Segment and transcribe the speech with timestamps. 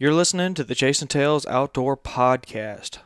[0.00, 2.98] You're listening to the Chasing Tails Outdoor Podcast.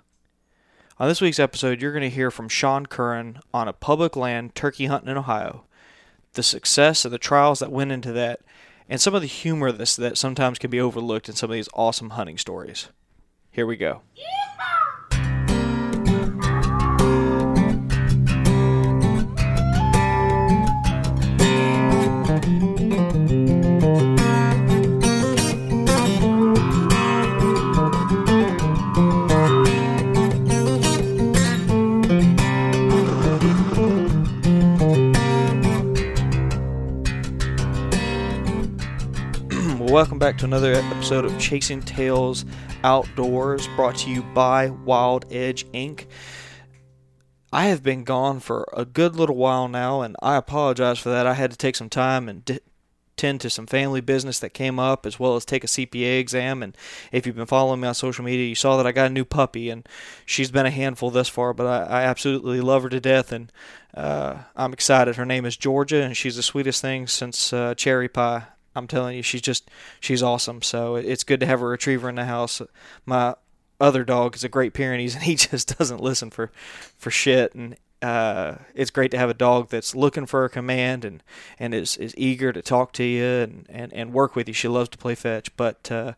[0.98, 4.54] On this week's episode, you're going to hear from Sean Curran on a public land
[4.54, 5.64] turkey hunting in Ohio,
[6.34, 8.40] the success and the trials that went into that,
[8.90, 11.70] and some of the humor that, that sometimes can be overlooked in some of these
[11.72, 12.90] awesome hunting stories.
[13.50, 14.02] Here we go.
[40.02, 42.44] Welcome back to another episode of Chasing Tails
[42.82, 46.06] Outdoors, brought to you by Wild Edge Inc.
[47.52, 51.28] I have been gone for a good little while now, and I apologize for that.
[51.28, 52.58] I had to take some time and d-
[53.16, 56.64] tend to some family business that came up, as well as take a CPA exam.
[56.64, 56.76] And
[57.12, 59.24] if you've been following me on social media, you saw that I got a new
[59.24, 59.88] puppy, and
[60.26, 63.52] she's been a handful thus far, but I, I absolutely love her to death, and
[63.94, 65.14] uh, I'm excited.
[65.14, 68.46] Her name is Georgia, and she's the sweetest thing since uh, cherry pie.
[68.74, 69.70] I'm telling you, she's just
[70.00, 70.62] she's awesome.
[70.62, 72.62] So it's good to have a retriever in the house.
[73.04, 73.34] My
[73.80, 76.50] other dog is a Great Pyrenees, and he just doesn't listen for
[76.96, 77.54] for shit.
[77.54, 81.22] And uh, it's great to have a dog that's looking for a command and
[81.58, 84.54] and is, is eager to talk to you and, and, and work with you.
[84.54, 85.56] She loves to play fetch.
[85.56, 86.14] But uh,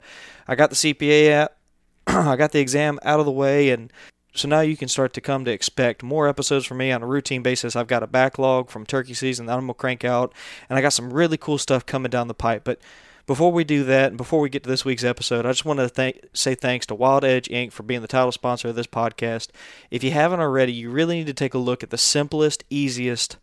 [0.49, 1.57] I got the CPA app.
[2.07, 3.93] I got the exam out of the way, and
[4.35, 7.07] so now you can start to come to expect more episodes from me on a
[7.07, 7.77] routine basis.
[7.77, 10.35] I've got a backlog from turkey season that I'm gonna crank out,
[10.69, 12.63] and I got some really cool stuff coming down the pipe.
[12.65, 12.81] But
[13.27, 15.79] before we do that, and before we get to this week's episode, I just want
[15.79, 17.73] to say thanks to Wild Edge Inc.
[17.73, 19.49] for being the title sponsor of this podcast.
[19.91, 23.39] If you haven't already, you really need to take a look at the simplest, easiest,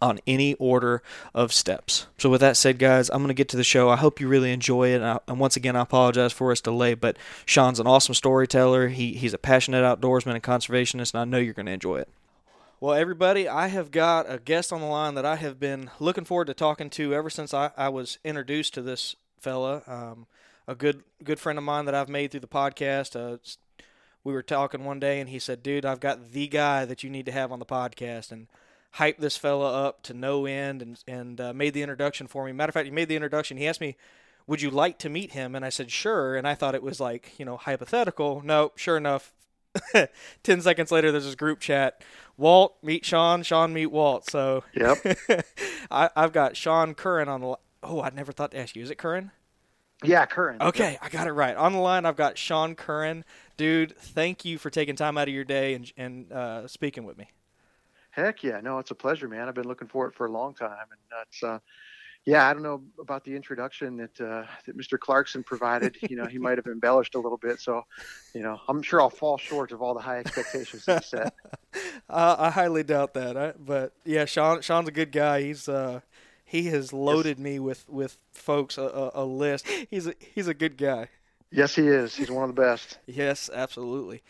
[0.00, 1.02] on any order
[1.34, 2.06] of steps.
[2.18, 3.88] So, with that said, guys, I'm going to get to the show.
[3.88, 4.96] I hope you really enjoy it.
[4.96, 8.88] And, I, and, once again, I apologize for its delay, but Sean's an awesome storyteller.
[8.88, 12.08] He, he's a passionate outdoorsman and conservationist, and I know you're going to enjoy it.
[12.78, 16.26] Well, everybody, I have got a guest on the line that I have been looking
[16.26, 19.82] forward to talking to ever since I, I was introduced to this fella.
[19.86, 20.26] Um,
[20.68, 23.16] a good good friend of mine that I've made through the podcast.
[23.16, 23.38] Uh,
[24.24, 27.10] we were talking one day, and he said, "Dude, I've got the guy that you
[27.10, 28.48] need to have on the podcast." And
[28.98, 32.52] hyped this fella up to no end and and uh, made the introduction for me.
[32.52, 33.56] Matter of fact, he made the introduction.
[33.56, 33.96] He asked me,
[34.46, 37.00] "Would you like to meet him?" And I said, "Sure." And I thought it was
[37.00, 38.42] like you know hypothetical.
[38.44, 39.32] No, sure enough.
[40.42, 42.02] Ten seconds later, there's this group chat.
[42.36, 43.42] Walt meet Sean.
[43.42, 44.30] Sean meet Walt.
[44.30, 44.98] So yep,
[45.90, 47.56] I, have got Sean Curran on the.
[47.82, 48.82] Oh, I never thought to ask you.
[48.82, 49.30] Is it Curran?
[50.04, 50.60] Yeah, Curran.
[50.60, 51.56] Okay, I got it right.
[51.56, 53.24] On the line, I've got Sean Curran.
[53.56, 57.18] Dude, thank you for taking time out of your day and and uh, speaking with
[57.18, 57.28] me.
[58.16, 59.46] Heck yeah, no, it's a pleasure, man.
[59.46, 61.58] I've been looking for it for a long time, and that's uh,
[62.24, 62.48] yeah.
[62.48, 64.98] I don't know about the introduction that uh, that Mr.
[64.98, 65.98] Clarkson provided.
[66.08, 67.84] you know, he might have embellished a little bit, so
[68.32, 71.34] you know, I'm sure I'll fall short of all the high expectations he set.
[72.08, 75.42] uh, I highly doubt that, I, but yeah, Sean Sean's a good guy.
[75.42, 76.00] He's uh,
[76.42, 77.44] he has loaded yes.
[77.44, 79.68] me with with folks a, a, a list.
[79.90, 81.10] He's a, he's a good guy.
[81.50, 82.16] Yes, he is.
[82.16, 82.98] He's one of the best.
[83.06, 84.22] yes, absolutely.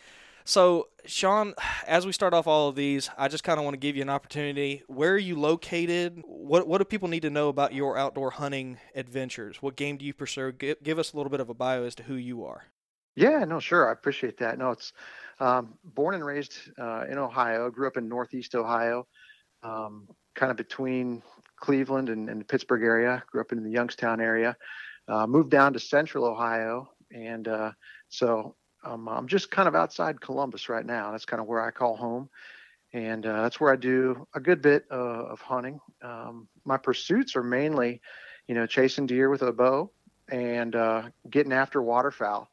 [0.47, 3.77] So, Sean, as we start off all of these, I just kind of want to
[3.77, 4.81] give you an opportunity.
[4.87, 6.23] Where are you located?
[6.25, 9.61] What what do people need to know about your outdoor hunting adventures?
[9.61, 10.53] What game do you pursue?
[10.53, 12.63] Give, give us a little bit of a bio as to who you are.
[13.17, 13.89] Yeah, no, sure.
[13.89, 14.57] I appreciate that.
[14.57, 14.93] No, it's
[15.41, 17.69] um, born and raised uh, in Ohio.
[17.69, 19.05] Grew up in Northeast Ohio,
[19.63, 21.21] um, kind of between
[21.59, 23.21] Cleveland and, and, the Pittsburgh area.
[23.29, 24.55] Grew up in the Youngstown area.
[25.09, 27.71] Uh, moved down to Central Ohio, and uh,
[28.07, 28.55] so
[28.87, 31.11] um, I'm just kind of outside Columbus right now.
[31.11, 32.29] That's kind of where I call home.
[32.93, 35.79] And uh, that's where I do a good bit uh, of hunting.
[36.01, 38.01] Um, my pursuits are mainly,
[38.47, 39.91] you know, chasing deer with a bow
[40.31, 42.49] and uh, getting after waterfowl.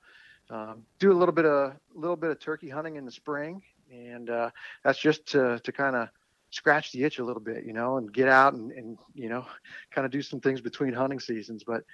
[0.51, 4.29] Um, do a little bit of little bit of turkey hunting in the spring, and
[4.29, 4.51] uh,
[4.83, 6.09] that's just to to kind of
[6.51, 9.47] scratch the itch a little bit, you know, and get out and, and you know,
[9.91, 11.65] kind of do some things between hunting seasons.
[11.65, 11.85] But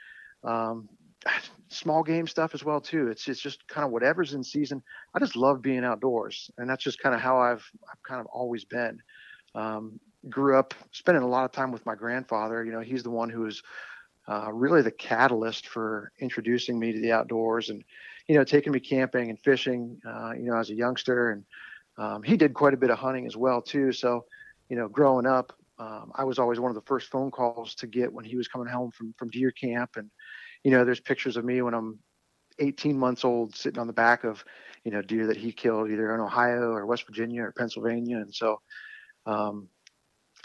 [0.42, 0.88] um,
[1.68, 3.08] small game stuff as well too.
[3.08, 4.82] It's it's just kind of whatever's in season.
[5.14, 8.26] I just love being outdoors, and that's just kind of how I've I've kind of
[8.26, 8.98] always been.
[9.54, 12.64] Um, grew up spending a lot of time with my grandfather.
[12.64, 13.62] You know, he's the one who was
[14.28, 17.82] uh, really the catalyst for introducing me to the outdoors and,
[18.28, 21.30] you know, taking me camping and fishing, uh, you know, as a youngster.
[21.30, 21.44] And
[21.98, 23.92] um, he did quite a bit of hunting as well, too.
[23.92, 24.24] So,
[24.68, 27.86] you know, growing up, um, I was always one of the first phone calls to
[27.86, 29.92] get when he was coming home from, from deer camp.
[29.96, 30.10] And,
[30.64, 31.98] you know, there's pictures of me when I'm
[32.58, 34.44] 18 months old sitting on the back of,
[34.84, 38.18] you know, deer that he killed either in Ohio or West Virginia or Pennsylvania.
[38.18, 38.60] And so,
[39.26, 39.68] um,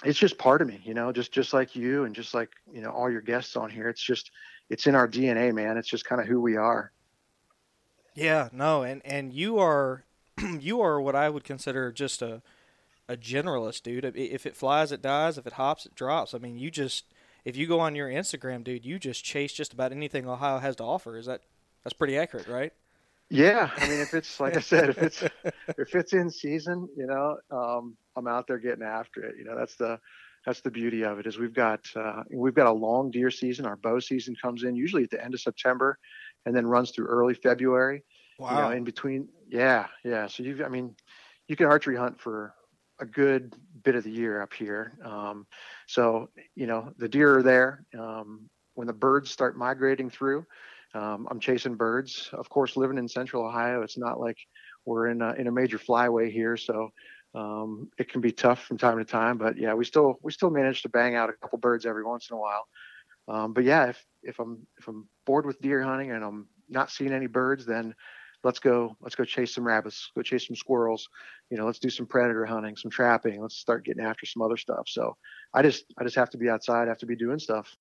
[0.04, 2.82] it's just part of me, you know, just just like you and just like you
[2.82, 3.88] know all your guests on here.
[3.88, 4.32] It's just
[4.70, 5.78] it's in our DNA, man.
[5.78, 6.92] It's just kind of who we are.
[8.14, 10.04] Yeah, no, and and you are
[10.60, 12.42] you are what I would consider just a
[13.08, 14.04] a generalist, dude.
[14.04, 15.38] If it flies, it dies.
[15.38, 16.34] If it hops, it drops.
[16.34, 17.06] I mean, you just
[17.46, 20.76] if you go on your Instagram, dude, you just chase just about anything Ohio has
[20.78, 21.18] to offer.
[21.18, 21.42] Is that
[21.84, 22.74] that's pretty accurate, right?
[23.30, 27.06] Yeah, I mean, if it's like I said, if it's if it's in season, you
[27.06, 29.36] know, um, I'm out there getting after it.
[29.38, 30.00] You know, that's the
[30.46, 33.66] that's the beauty of it is we've got uh, we've got a long deer season.
[33.66, 35.98] Our bow season comes in usually at the end of September,
[36.46, 38.04] and then runs through early February.
[38.38, 38.50] Wow.
[38.50, 40.28] You know, in between, yeah, yeah.
[40.28, 40.96] So you've, I mean,
[41.48, 42.54] you can archery hunt for
[43.00, 44.98] a good bit of the year up here.
[45.06, 45.46] Um,
[45.88, 47.86] so you know, the deer are there.
[47.98, 50.46] Um, when the birds start migrating through,
[50.94, 52.30] um, I'm chasing birds.
[52.34, 54.38] Of course, living in Central Ohio, it's not like
[54.86, 56.90] we're in a, in a major flyway here, so
[57.34, 59.38] um, it can be tough from time to time.
[59.38, 62.30] But yeah, we still we still manage to bang out a couple birds every once
[62.30, 62.68] in a while.
[63.28, 66.92] Um, but yeah, if if I'm if I'm bored with deer hunting and I'm not
[66.92, 67.94] seeing any birds, then
[68.46, 71.10] let's go let's go chase some rabbits, go chase some squirrels.
[71.50, 73.42] You know, let's do some predator hunting, some trapping.
[73.42, 74.88] Let's start getting after some other stuff.
[74.88, 75.18] So
[75.54, 77.76] I just I just have to be outside, I have to be doing stuff.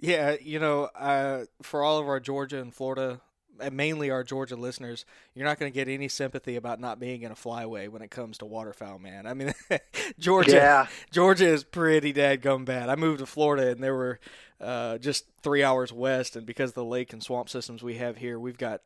[0.00, 3.20] Yeah, you know, uh, for all of our Georgia and Florida,
[3.60, 7.22] and mainly our Georgia listeners, you're not going to get any sympathy about not being
[7.22, 9.24] in a flyway when it comes to waterfowl, man.
[9.24, 9.54] I mean,
[10.18, 10.86] Georgia, yeah.
[11.12, 12.88] Georgia is pretty gum bad.
[12.88, 14.18] I moved to Florida, and there were
[14.60, 18.16] uh, just three hours west, and because of the lake and swamp systems we have
[18.16, 18.80] here, we've got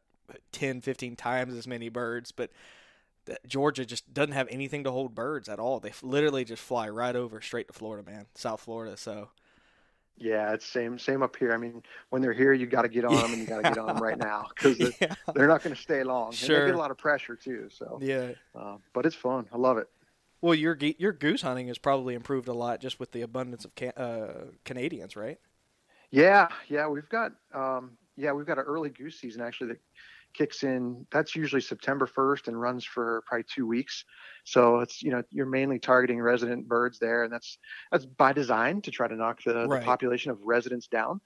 [0.53, 2.51] 10, 15 times as many birds, but.
[3.47, 5.81] Georgia just doesn't have anything to hold birds at all.
[5.81, 8.97] They literally just fly right over straight to Florida, man, South Florida.
[8.97, 9.29] So
[10.21, 11.53] yeah, it's same same up here.
[11.53, 13.63] I mean, when they're here, you got to get on them, and you got to
[13.63, 15.15] get on them right now because they're, yeah.
[15.35, 16.33] they're, not going to stay long.
[16.33, 17.69] Sure, and they get a lot of pressure too.
[17.71, 19.47] So yeah, uh, but it's fun.
[19.53, 19.89] I love it.
[20.41, 23.75] Well, your your goose hunting has probably improved a lot just with the abundance of
[23.75, 25.39] can, uh, Canadians, right?
[26.11, 29.81] Yeah, yeah, we've got um, yeah we've got an early goose season actually that
[30.39, 31.05] kicks in.
[31.11, 34.05] That's usually September 1st and runs for probably two weeks.
[34.45, 37.59] So it's you know you're mainly targeting resident birds there, and that's
[37.91, 39.81] that's by design to try to knock the, right.
[39.81, 41.21] the population of residents down.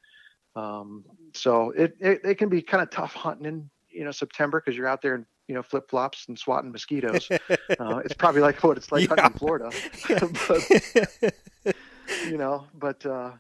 [0.57, 1.05] Um,
[1.35, 4.77] so it, it, it can be kind of tough hunting in you know September because
[4.77, 7.29] you're out there in you know flip flops and swatting mosquitoes.
[7.79, 9.09] uh, it's probably like what it's like yeah.
[9.11, 9.71] hunting in Florida,
[10.49, 11.35] but,
[12.27, 12.67] you know.
[12.75, 13.33] But uh,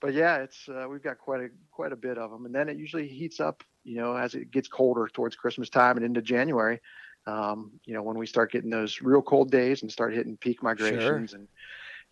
[0.00, 2.68] but yeah, it's uh, we've got quite a quite a bit of them, and then
[2.68, 6.22] it usually heats up you know, as it gets colder towards Christmas time and into
[6.22, 6.80] January,
[7.26, 10.62] um, you know, when we start getting those real cold days and start hitting peak
[10.62, 11.30] migrations.
[11.30, 11.38] Sure.
[11.38, 11.48] And,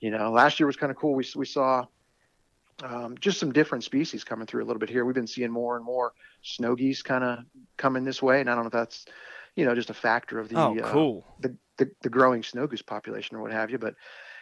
[0.01, 1.15] you know, last year was kind of cool.
[1.15, 1.87] We, we saw
[2.83, 5.05] um, just some different species coming through a little bit here.
[5.05, 7.41] We've been seeing more and more snow geese kind of
[7.77, 8.41] coming this way.
[8.41, 9.07] And I don't know if that's,
[9.55, 11.25] you know, just a factor of the, oh, cool.
[11.27, 13.79] Uh, the, the, the, growing snow goose population or what have you.
[13.79, 13.95] But,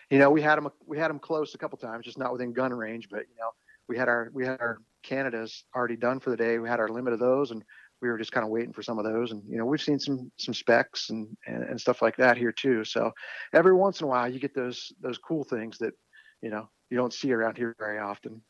[0.09, 2.53] you know, we had them, we had them close a couple times, just not within
[2.53, 3.51] gun range, but, you know,
[3.89, 6.59] we had our, we had our Canada's already done for the day.
[6.59, 7.63] We had our limit of those, and
[8.03, 9.33] we were just kind of waiting for some of those.
[9.33, 12.53] And you know, we've seen some some specs and, and and stuff like that here
[12.53, 12.85] too.
[12.85, 13.13] So
[13.53, 15.93] every once in a while, you get those those cool things that
[16.43, 18.43] you know you don't see around here very often.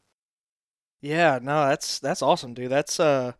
[1.00, 2.70] Yeah, no, that's that's awesome, dude.
[2.70, 3.32] That's uh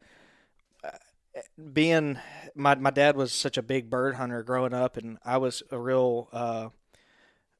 [1.72, 2.18] being
[2.54, 5.78] my my dad was such a big bird hunter growing up, and I was a
[5.78, 6.68] real uh,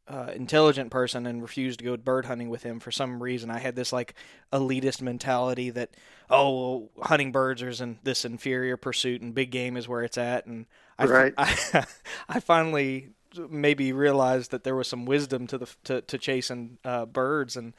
[0.09, 3.51] uh, intelligent person and refused to go bird hunting with him for some reason.
[3.51, 4.15] I had this like
[4.53, 5.91] elitist mentality that
[6.29, 10.19] oh, well, hunting birds is in this inferior pursuit and big game is where it's
[10.19, 10.47] at.
[10.47, 10.67] And
[10.99, 11.35] I, right.
[11.39, 11.85] I,
[12.29, 13.11] I finally
[13.49, 17.75] maybe realized that there was some wisdom to the to, to chasing uh, birds and.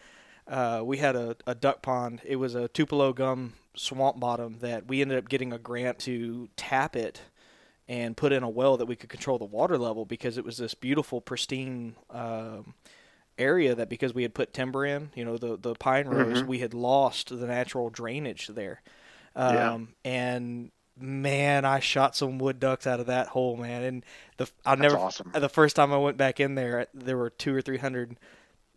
[0.47, 2.19] Uh, we had a, a duck pond.
[2.25, 6.49] It was a Tupelo gum swamp bottom that we ended up getting a grant to
[6.57, 7.21] tap it
[7.91, 10.55] and put in a well that we could control the water level because it was
[10.55, 12.73] this beautiful, pristine um,
[13.37, 16.47] area that because we had put timber in, you know, the the pine rows, mm-hmm.
[16.47, 18.81] we had lost the natural drainage there.
[19.35, 19.79] Um, yeah.
[20.09, 23.83] And man, I shot some wood ducks out of that hole, man.
[23.83, 24.05] And
[24.37, 25.33] the I never awesome.
[25.33, 28.15] the first time I went back in there, there were two or three hundred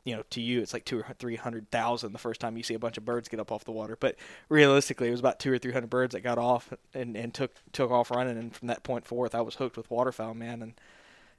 [0.05, 2.63] you know, to you it's like two or three hundred thousand the first time you
[2.63, 3.97] see a bunch of birds get up off the water.
[3.99, 4.17] But
[4.49, 7.53] realistically, it was about two or three hundred birds that got off and, and took
[7.73, 8.37] took off running.
[8.39, 10.63] And from that point forth, I was hooked with waterfowl, man.
[10.63, 10.75] And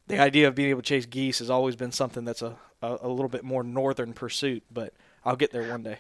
[0.08, 2.98] the idea of being able to chase geese has always been something that's a, a,
[3.04, 4.64] a little bit more northern pursuit.
[4.72, 4.94] But
[5.26, 6.00] I'll get there one day.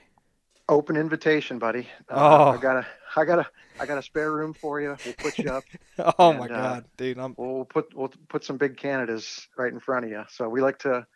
[0.67, 1.87] Open invitation, buddy.
[2.09, 2.51] Uh, Oh.
[2.51, 3.47] I got a, I got a,
[3.79, 4.97] I got a spare room for you.
[5.05, 5.65] We'll put you up.
[6.19, 7.17] Oh my And, uh, god, dude!
[7.19, 10.23] I'm we'll put we'll put some big Canadas right in front of you.
[10.29, 11.07] So we like to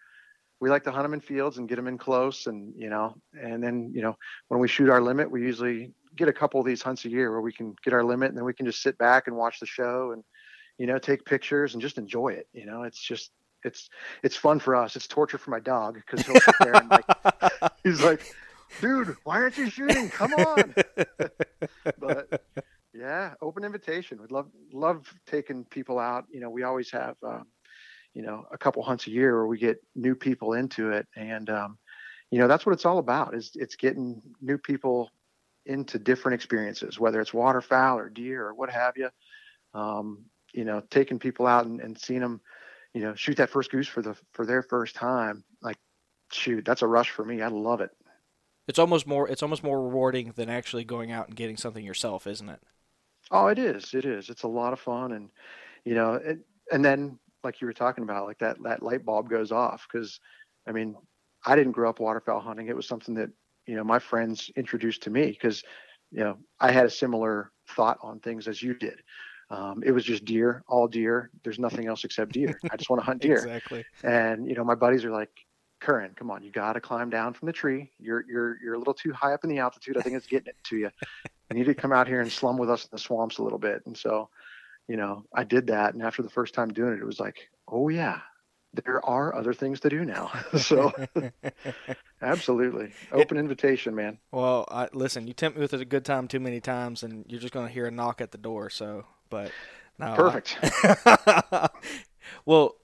[0.59, 3.15] we like to hunt them in fields and get them in close, and you know,
[3.33, 6.65] and then you know when we shoot our limit, we usually get a couple of
[6.65, 8.81] these hunts a year where we can get our limit, and then we can just
[8.81, 10.23] sit back and watch the show and
[10.77, 12.47] you know take pictures and just enjoy it.
[12.53, 13.31] You know, it's just
[13.63, 13.89] it's
[14.23, 14.95] it's fun for us.
[14.95, 17.05] It's torture for my dog because he'll sit there and like
[17.83, 18.21] he's like,
[18.81, 20.09] dude, why aren't you shooting?
[20.09, 20.75] Come on.
[21.99, 22.43] but
[22.93, 24.19] yeah, open invitation.
[24.19, 26.25] We'd love love taking people out.
[26.31, 27.47] You know, we always have um,
[28.19, 31.49] you know a couple hunts a year where we get new people into it, and
[31.49, 31.77] um,
[32.31, 33.33] you know that's what it's all about.
[33.33, 35.09] Is it's getting new people
[35.65, 39.09] into different experiences, whether it's waterfowl or deer or what have you.
[39.73, 42.41] Um, you know, taking people out and, and seeing them,
[42.93, 45.45] you know, shoot that first goose for the for their first time.
[45.61, 45.77] Like,
[46.33, 47.41] shoot, that's a rush for me.
[47.41, 47.91] I love it.
[48.67, 52.27] it's almost more it's almost more rewarding than actually going out and getting something yourself,
[52.27, 52.59] isn't it?
[53.31, 53.93] Oh, it is.
[53.93, 54.29] It is.
[54.29, 55.29] It's a lot of fun, and
[55.85, 59.29] you know, it, and then like you were talking about, like that that light bulb
[59.29, 60.19] goes off because,
[60.67, 60.95] I mean,
[61.45, 62.67] I didn't grow up waterfowl hunting.
[62.67, 63.29] It was something that
[63.65, 65.63] you know my friends introduced to me because,
[66.11, 69.01] you know, I had a similar thought on things as you did.
[69.51, 71.31] Um, it was just deer, all deer.
[71.43, 72.59] There's nothing else except deer.
[72.71, 73.37] I just want to hunt deer.
[73.37, 73.83] Exactly.
[74.03, 75.31] And you know, my buddies are like,
[75.79, 77.89] Curran, come on, you got to climb down from the tree.
[77.99, 79.97] You're you're you're a little too high up in the altitude.
[79.97, 80.89] I think it's getting it to you.
[81.49, 83.57] You need to come out here and slum with us in the swamps a little
[83.57, 83.81] bit.
[83.85, 84.29] And so,
[84.89, 85.93] you know, I did that.
[85.93, 88.21] And after the first time doing it, it was like, oh yeah,
[88.73, 90.31] there are other things to do now.
[90.57, 90.91] so,
[92.21, 94.17] absolutely, open invitation, man.
[94.31, 97.39] Well, I, listen, you tempt me with a good time too many times, and you're
[97.39, 98.71] just going to hear a knock at the door.
[98.71, 99.51] So, but
[99.99, 100.57] no, I- Perfect.
[102.45, 102.75] well,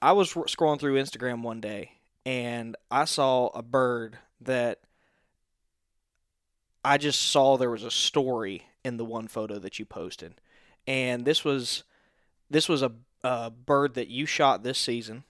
[0.00, 1.90] I was scrolling through Instagram one day,
[2.24, 4.78] and I saw a bird that
[6.84, 10.40] I just saw there was a story in the one photo that you posted,
[10.88, 11.84] and this was
[12.50, 12.90] this was a,
[13.22, 15.22] a bird that you shot this season,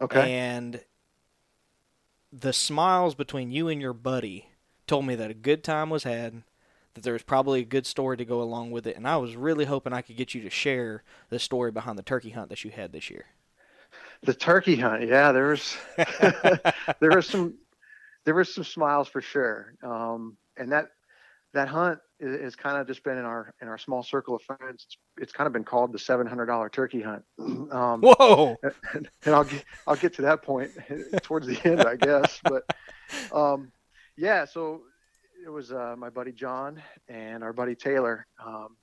[0.00, 0.32] Okay.
[0.32, 0.80] and
[2.32, 4.48] the smiles between you and your buddy
[4.86, 6.44] told me that a good time was had,
[6.94, 9.34] that there was probably a good story to go along with it, and I was
[9.36, 12.64] really hoping I could get you to share the story behind the turkey hunt that
[12.64, 13.26] you had this year.
[14.22, 15.02] The turkey hunt.
[15.08, 15.76] Yeah, there was
[17.00, 17.54] there was some
[18.24, 19.74] there was some smiles for sure.
[19.82, 20.86] Um, and that
[21.52, 24.42] that hunt is, is kind of just been in our in our small circle of
[24.42, 24.86] friends.
[24.86, 27.24] It's, it's kind of been called the seven hundred dollar turkey hunt.
[27.74, 28.56] Um, Whoa!
[28.94, 30.70] and I'll get I'll get to that point
[31.22, 32.40] towards the end, I guess.
[32.44, 32.64] But
[33.32, 33.72] um,
[34.16, 34.82] yeah, so
[35.44, 38.26] it was uh, my buddy John and our buddy Taylor.
[38.44, 38.76] Um,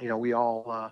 [0.00, 0.90] you know, we all uh,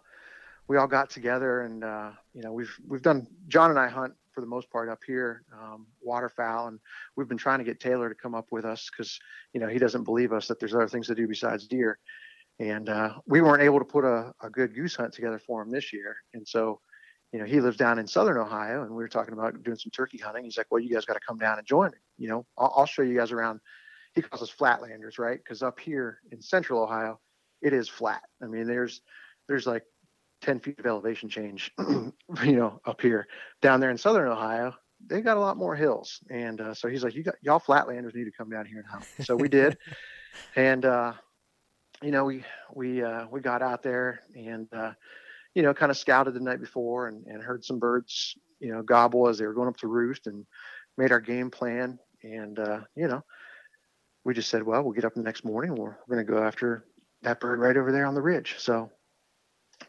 [0.69, 3.27] we all got together, and uh, you know, we've we've done.
[3.49, 6.79] John and I hunt for the most part up here, um, waterfowl, and
[7.17, 9.19] we've been trying to get Taylor to come up with us because
[9.55, 11.99] you know he doesn't believe us that there's other things to do besides deer.
[12.59, 15.71] And uh, we weren't able to put a, a good goose hunt together for him
[15.71, 16.81] this year, and so
[17.33, 19.91] you know, he lives down in southern Ohio, and we were talking about doing some
[19.91, 20.45] turkey hunting.
[20.45, 21.99] He's like, "Well, you guys got to come down and join me.
[22.19, 23.61] You know, I'll, I'll show you guys around."
[24.15, 25.39] He calls us flatlanders, right?
[25.39, 27.21] Because up here in central Ohio,
[27.63, 28.23] it is flat.
[28.43, 29.01] I mean, there's
[29.49, 29.85] there's like
[30.47, 32.13] 10 feet of elevation change, you
[32.45, 33.27] know, up here.
[33.61, 34.75] Down there in southern Ohio,
[35.05, 38.15] they got a lot more hills, and uh, so he's like, "You got y'all flatlanders
[38.15, 39.77] need to come down here and hunt." So we did,
[40.57, 41.13] and uh,
[42.01, 44.69] you know, we we uh, we got out there and.
[44.73, 44.93] Uh,
[45.55, 48.83] you know, kind of scouted the night before and, and heard some birds, you know,
[48.83, 50.45] gobble as they were going up to roost and
[50.99, 51.99] made our game plan.
[52.23, 53.25] And, uh, you know,
[54.23, 55.75] we just said, well, we'll get up the next morning.
[55.75, 56.85] We're, we're going to go after
[57.23, 58.57] that bird right over there on the ridge.
[58.59, 58.91] So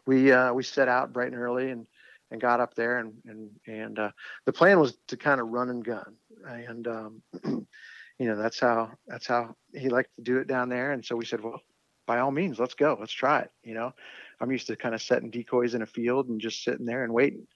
[0.08, 1.86] we, uh, we set out bright and early and,
[2.30, 4.10] and got up there and, and, and, uh,
[4.46, 6.14] the plan was to kind of run and gun.
[6.46, 10.92] And, um, you know, that's how, that's how he liked to do it down there.
[10.92, 11.60] And so we said, well,
[12.06, 13.50] by all means, let's go, let's try it.
[13.62, 13.92] You know,
[14.40, 17.12] I'm used to kind of setting decoys in a field and just sitting there and
[17.12, 17.46] waiting.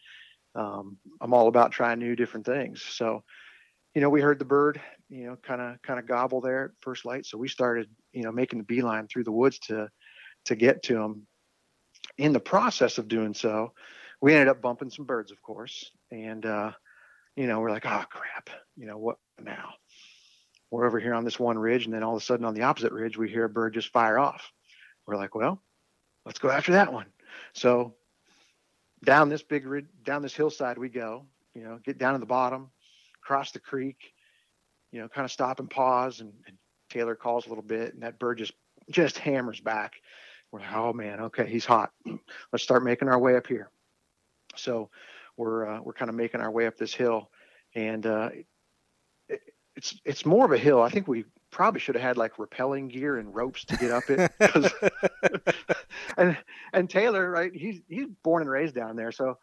[0.54, 2.82] Um, I'm all about trying new different things.
[2.82, 3.24] So,
[3.94, 4.78] you know, we heard the bird,
[5.08, 7.24] you know, kind of kind of gobble there at first light.
[7.24, 9.88] So we started, you know, making the beeline through the woods to
[10.44, 11.26] to get to him.
[12.18, 13.72] In the process of doing so,
[14.20, 16.72] we ended up bumping some birds, of course, and uh,
[17.36, 19.74] you know, we're like, oh crap, you know, what now?
[20.70, 22.62] We're over here on this one ridge, and then all of a sudden on the
[22.62, 24.52] opposite ridge, we hear a bird just fire off.
[25.06, 25.60] We're like, well,
[26.24, 27.06] let's go after that one.
[27.52, 27.94] So
[29.04, 32.26] down this big ridge, down this hillside we go, you know, get down to the
[32.26, 32.70] bottom,
[33.20, 34.12] cross the creek,
[34.92, 36.56] you know, kind of stop and pause and, and
[36.90, 38.52] Taylor calls a little bit and that bird just
[38.90, 39.94] just hammers back.
[40.52, 41.90] We're like, oh man, okay, he's hot.
[42.52, 43.70] Let's start making our way up here.
[44.54, 44.90] So
[45.36, 47.30] we're uh, we're kind of making our way up this hill
[47.74, 48.30] and uh,
[49.28, 49.40] it,
[49.76, 50.82] it's it's more of a hill.
[50.82, 54.04] I think we probably should have had like rappelling gear and ropes to get up
[54.08, 55.56] it.
[56.16, 56.36] and
[56.72, 57.52] and Taylor, right?
[57.54, 59.38] He's he's born and raised down there, so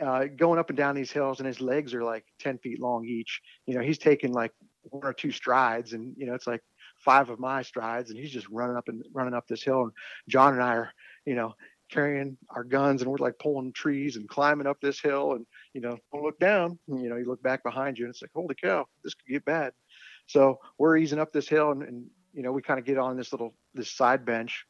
[0.00, 3.04] uh, going up and down these hills, and his legs are like ten feet long
[3.04, 3.40] each.
[3.66, 4.52] You know, he's taking like
[4.82, 6.62] one or two strides, and you know, it's like
[7.00, 9.82] five of my strides, and he's just running up and running up this hill.
[9.82, 9.92] And
[10.28, 10.92] John and I are,
[11.24, 11.54] you know,
[11.90, 15.80] carrying our guns, and we're like pulling trees and climbing up this hill, and you
[15.80, 16.78] know, don't look down.
[16.86, 19.44] You know, you look back behind you, and it's like, holy cow, this could get
[19.44, 19.72] bad.
[20.26, 23.16] So we're easing up this hill, and, and you know, we kind of get on
[23.16, 24.64] this little this side bench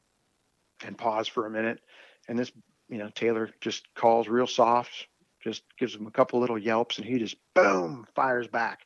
[0.85, 1.81] and pause for a minute,
[2.29, 2.53] and this
[2.89, 5.07] you know Taylor just calls real soft,
[5.43, 8.81] just gives him a couple little yelps, and he just boom fires back.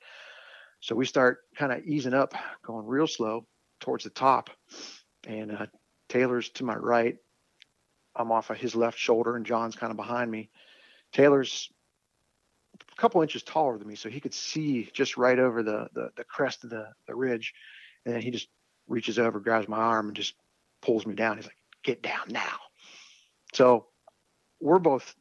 [0.85, 3.47] So we start kind of easing up, going real slow
[3.81, 4.50] towards the top,
[5.26, 5.67] and uh,
[6.11, 7.17] Taylor's to my right.
[8.14, 10.50] I'm off of his left shoulder, and John's kind of behind me.
[11.11, 11.71] Taylor's
[12.93, 16.11] a couple inches taller than me, so he could see just right over the the,
[16.19, 17.55] the crest of the, the ridge.
[18.05, 18.49] And then he just
[18.87, 20.35] reaches over, grabs my arm, and just
[20.83, 21.38] pulls me down.
[21.38, 22.59] He's like, "Get down now."
[23.55, 23.87] So
[24.61, 25.14] we're both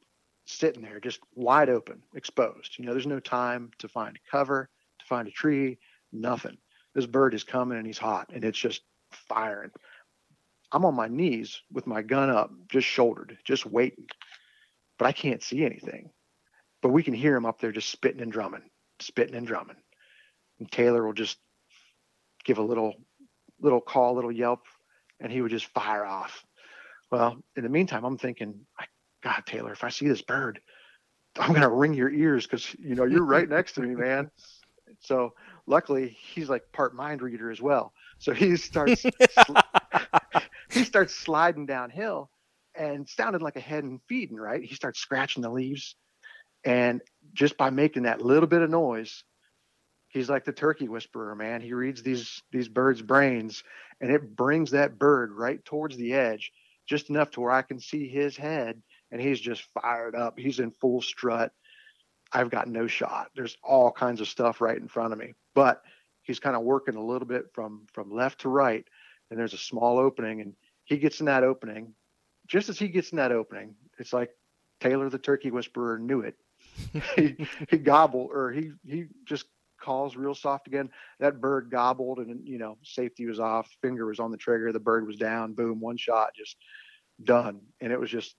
[0.43, 2.77] sitting there, just wide open, exposed.
[2.77, 4.69] You know, there's no time to find cover,
[5.03, 5.77] to find a tree,
[6.11, 6.57] nothing.
[6.95, 8.81] This bird is coming and he's hot, and it's just
[9.29, 9.71] firing.
[10.71, 14.05] I'm on my knees with my gun up, just shouldered, just waiting,
[14.97, 16.09] but I can't see anything
[16.83, 18.61] but we can hear him up there just spitting and drumming,
[18.99, 19.77] spitting and drumming.
[20.59, 21.37] And Taylor will just
[22.43, 22.93] give a little,
[23.59, 24.59] little call, little yelp,
[25.19, 26.43] and he would just fire off.
[27.09, 28.65] Well, in the meantime, I'm thinking,
[29.23, 30.59] God, Taylor, if I see this bird,
[31.39, 34.29] I'm gonna ring your ears because you know you're right next to me, man.
[35.03, 35.33] So
[35.67, 37.93] luckily, he's like part mind reader as well.
[38.19, 39.05] So he starts
[40.71, 42.29] he starts sliding downhill
[42.75, 44.63] and sounded like a head and feeding, right?
[44.63, 45.95] He starts scratching the leaves
[46.65, 47.01] and
[47.33, 49.23] just by making that little bit of noise,
[50.09, 51.61] he's like the turkey whisperer, man.
[51.61, 53.63] He reads these these birds' brains
[53.99, 56.51] and it brings that bird right towards the edge,
[56.87, 58.81] just enough to where I can see his head
[59.11, 60.39] and he's just fired up.
[60.39, 61.51] He's in full strut.
[62.33, 63.29] I've got no shot.
[63.35, 65.33] There's all kinds of stuff right in front of me.
[65.53, 65.83] But
[66.23, 68.85] he's kind of working a little bit from from left to right
[69.29, 70.53] and there's a small opening and
[70.85, 71.93] he gets in that opening.
[72.47, 74.31] Just as he gets in that opening, it's like
[74.79, 76.35] Taylor the turkey whisperer knew it
[77.15, 79.45] he, he gobbled or he he just
[79.79, 80.89] calls real soft again.
[81.19, 84.79] That bird gobbled and you know safety was off, finger was on the trigger, the
[84.79, 86.57] bird was down, boom, one shot, just
[87.23, 87.61] done.
[87.81, 88.35] And it was just,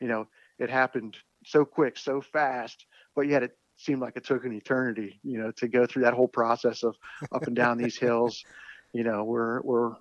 [0.00, 0.26] you know,
[0.58, 2.84] it happened so quick, so fast,
[3.18, 6.14] but yet it seemed like it took an eternity, you know, to go through that
[6.14, 6.94] whole process of
[7.32, 8.44] up and down these hills.
[8.92, 9.96] You know, we're we're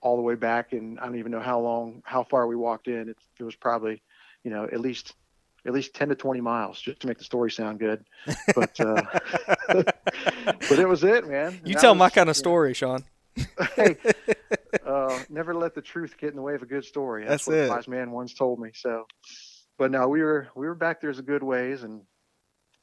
[0.00, 2.88] all the way back, and I don't even know how long, how far we walked
[2.88, 3.10] in.
[3.10, 4.02] It, it was probably,
[4.42, 5.14] you know, at least
[5.64, 8.04] at least 10 to 20 miles just to make the story sound good.
[8.56, 9.02] But, uh,
[9.68, 11.60] but it was it, man.
[11.64, 13.04] You tell was, my kind of story, Sean.
[13.76, 13.96] hey,
[14.84, 17.24] uh, never let the truth get in the way of a good story.
[17.24, 17.68] That's, That's what it.
[17.68, 18.72] a wise man once told me.
[18.74, 19.06] So,
[19.78, 22.02] but no, we were, we were back there as a good ways and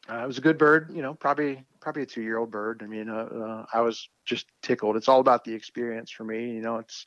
[0.08, 2.82] uh, it was a good bird, you know, probably, probably a two year old bird.
[2.84, 4.96] I mean, uh, uh, I was just tickled.
[4.96, 6.52] It's all about the experience for me.
[6.52, 7.06] You know, it's,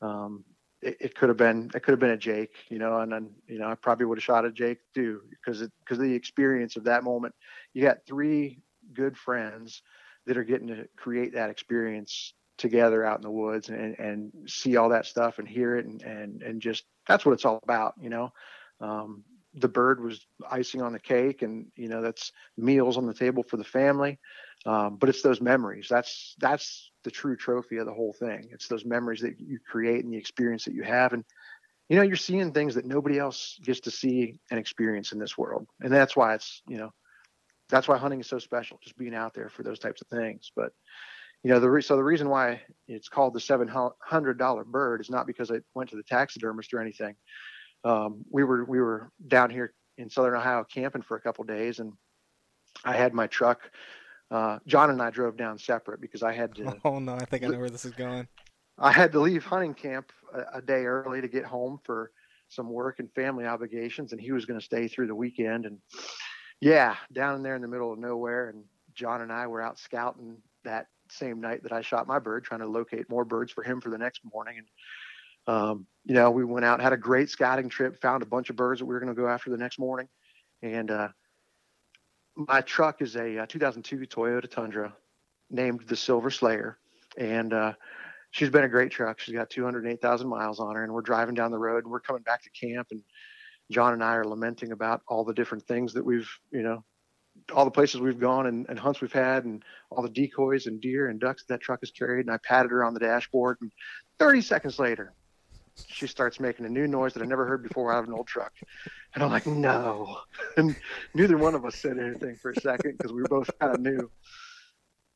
[0.00, 0.44] um,
[0.82, 3.30] it, it could have been it could have been a Jake, you know, and then
[3.46, 6.84] you know I probably would have shot a Jake too because because the experience of
[6.84, 7.34] that moment.
[7.72, 8.58] You got three
[8.92, 9.82] good friends
[10.26, 14.76] that are getting to create that experience together out in the woods and and see
[14.76, 17.94] all that stuff and hear it and and and just that's what it's all about,
[18.00, 18.32] you know.
[18.80, 23.14] Um, the bird was icing on the cake and you know that's meals on the
[23.14, 24.18] table for the family.
[24.64, 25.88] Um, but it's those memories.
[25.90, 28.48] That's that's the true trophy of the whole thing.
[28.52, 31.12] It's those memories that you create and the experience that you have.
[31.12, 31.24] And
[31.88, 35.36] you know you're seeing things that nobody else gets to see and experience in this
[35.36, 35.66] world.
[35.80, 36.92] And that's why it's you know
[37.68, 40.52] that's why hunting is so special just being out there for those types of things.
[40.54, 40.72] But
[41.42, 45.26] you know the re- so the reason why it's called the $700 bird is not
[45.26, 47.14] because i went to the taxidermist or anything
[47.84, 51.78] um, we were we were down here in southern Ohio camping for a couple days,
[51.78, 51.92] and
[52.84, 53.60] I had my truck.
[54.30, 56.76] Uh, John and I drove down separate because I had to.
[56.84, 58.26] Oh no, I think I know where this is going.
[58.78, 62.10] I had to leave hunting camp a, a day early to get home for
[62.48, 65.66] some work and family obligations, and he was going to stay through the weekend.
[65.66, 65.78] And
[66.60, 68.64] yeah, down there in the middle of nowhere, and
[68.94, 72.60] John and I were out scouting that same night that I shot my bird, trying
[72.60, 74.58] to locate more birds for him for the next morning.
[74.58, 74.66] And
[75.46, 78.56] um, you know, we went out, had a great scouting trip, found a bunch of
[78.56, 80.08] birds that we were going to go after the next morning.
[80.62, 81.08] And uh,
[82.36, 84.94] my truck is a, a, uh, 2002 Toyota Tundra
[85.50, 86.78] named the Silver Slayer.
[87.16, 87.74] And uh,
[88.30, 89.20] she's been a great truck.
[89.20, 90.84] She's got 208,000 miles on her.
[90.84, 92.88] And we're driving down the road and we're coming back to camp.
[92.90, 93.02] And
[93.70, 96.84] John and I are lamenting about all the different things that we've, you know,
[97.54, 100.80] all the places we've gone and, and hunts we've had and all the decoys and
[100.80, 102.26] deer and ducks that, that truck has carried.
[102.26, 103.72] And I patted her on the dashboard and
[104.18, 105.12] 30 seconds later,
[105.86, 108.26] she starts making a new noise that I never heard before out of an old
[108.26, 108.52] truck.
[109.14, 110.18] And I'm like, no.
[110.56, 110.76] And
[111.14, 113.80] neither one of us said anything for a second because we were both kind of
[113.80, 114.10] new.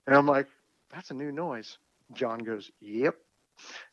[0.07, 0.47] And I'm like,
[0.91, 1.79] that's a new noise.
[2.13, 3.17] John goes, yep.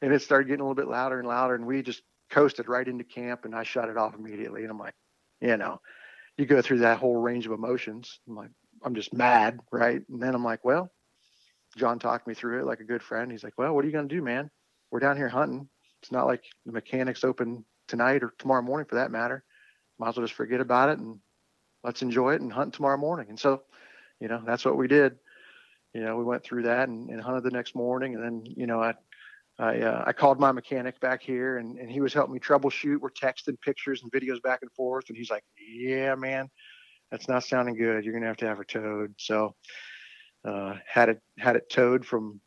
[0.02, 1.56] And it started getting a little bit louder and louder.
[1.56, 4.62] And we just coasted right into camp and I shut it off immediately.
[4.62, 4.96] And I'm like,
[5.42, 5.82] you know,
[6.38, 8.20] you go through that whole range of emotions.
[8.28, 8.50] I'm like,
[8.84, 10.02] I'm just mad, right?
[10.10, 10.92] And then I'm like, well,
[11.78, 13.32] John talked me through it like a good friend.
[13.32, 14.50] He's like, well, what are you going to do, man?
[14.92, 15.70] We're down here hunting.
[16.04, 19.46] It's not like the mechanics open tonight or tomorrow morning for that matter.
[19.98, 21.18] Might as well just forget about it and
[21.82, 23.28] let's enjoy it and hunt tomorrow morning.
[23.30, 23.64] And so,
[24.20, 25.16] you know, that's what we did.
[25.94, 28.16] You know, we went through that and, and hunted the next morning.
[28.16, 28.96] And then, you know, I,
[29.58, 33.00] I, uh, I called my mechanic back here and, and he was helping me troubleshoot.
[33.00, 35.06] We're texting pictures and videos back and forth.
[35.08, 36.50] And he's like, yeah, man,
[37.12, 38.04] that's not sounding good.
[38.04, 39.14] You're going to have to have her towed.
[39.20, 39.56] So,
[40.44, 42.42] uh, had it, had it towed from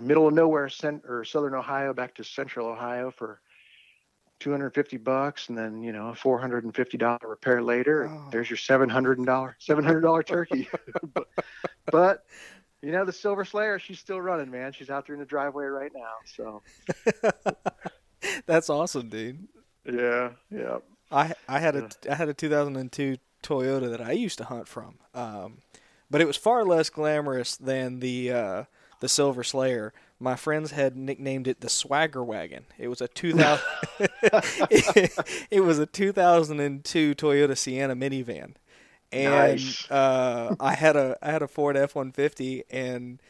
[0.00, 3.40] middle of nowhere, cent- or Southern Ohio back to Central Ohio for
[4.40, 5.48] 250 bucks.
[5.48, 8.28] And then, you know, a $450 repair later, oh.
[8.30, 10.68] there's your $700, $700 turkey.
[11.14, 11.28] but,
[11.86, 12.24] but
[12.82, 14.72] you know, the Silver Slayer, she's still running, man.
[14.72, 16.14] She's out there in the driveway right now.
[16.24, 16.62] So
[18.46, 19.46] that's awesome, dude.
[19.84, 20.78] Yeah, yeah.
[21.10, 24.94] I I had a I had a 2002 Toyota that I used to hunt from,
[25.14, 25.58] um,
[26.10, 28.64] but it was far less glamorous than the uh,
[29.02, 29.92] the Silver Slayer.
[30.18, 32.64] My friends had nicknamed it the Swagger Wagon.
[32.78, 33.62] It was a 2000
[34.00, 38.54] it, it was a 2002 Toyota Sienna minivan
[39.12, 39.90] and nice.
[39.90, 43.20] uh, I had a I had a Ford F one fifty, and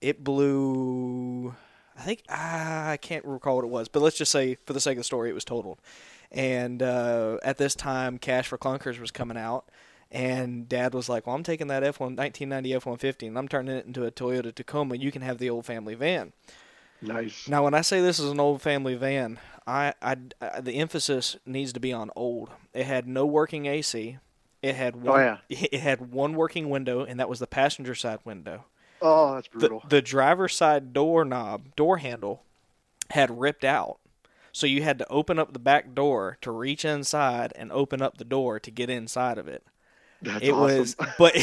[0.00, 1.54] it blew.
[1.96, 4.80] I think ah, I can't recall what it was, but let's just say for the
[4.80, 5.80] sake of the story, it was totaled.
[6.30, 9.68] And uh, at this time, Cash for Clunkers was coming out,
[10.12, 13.36] and Dad was like, "Well, I'm taking that F one 1990 F one fifty, and
[13.36, 14.96] I'm turning it into a Toyota Tacoma.
[14.96, 16.32] You can have the old family van."
[17.00, 17.48] Nice.
[17.48, 21.36] Now, when I say this is an old family van, I, I, I the emphasis
[21.44, 22.50] needs to be on old.
[22.72, 24.18] It had no working AC.
[24.62, 25.66] It had oh, one, oh, yeah.
[25.72, 28.66] it had one working window, and that was the passenger side window.
[29.00, 29.80] Oh, that's brutal.
[29.80, 32.44] The, the driver's side door knob, door handle,
[33.10, 33.98] had ripped out.
[34.52, 38.18] So you had to open up the back door to reach inside and open up
[38.18, 39.64] the door to get inside of it.
[40.22, 40.78] That's it awesome.
[40.78, 41.34] was, but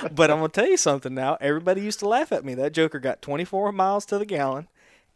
[0.14, 1.36] but I'm gonna tell you something now.
[1.40, 2.54] Everybody used to laugh at me.
[2.54, 4.68] That Joker got 24 miles to the gallon.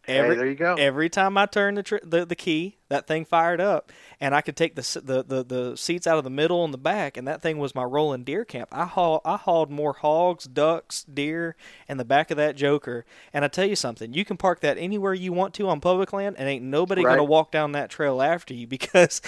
[0.09, 0.75] Every, hey, there you go.
[0.75, 4.41] Every time I turned the, tr- the the key, that thing fired up, and I
[4.41, 7.29] could take the, the the the seats out of the middle and the back, and
[7.29, 8.69] that thing was my rolling deer camp.
[8.73, 11.55] I haul I hauled more hogs, ducks, deer
[11.89, 13.05] in the back of that Joker.
[13.33, 16.13] And I tell you something, you can park that anywhere you want to on public
[16.13, 17.13] land, and ain't nobody right.
[17.13, 19.23] gonna walk down that trail after you because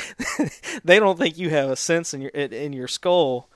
[0.85, 3.49] they don't think you have a sense in your in your skull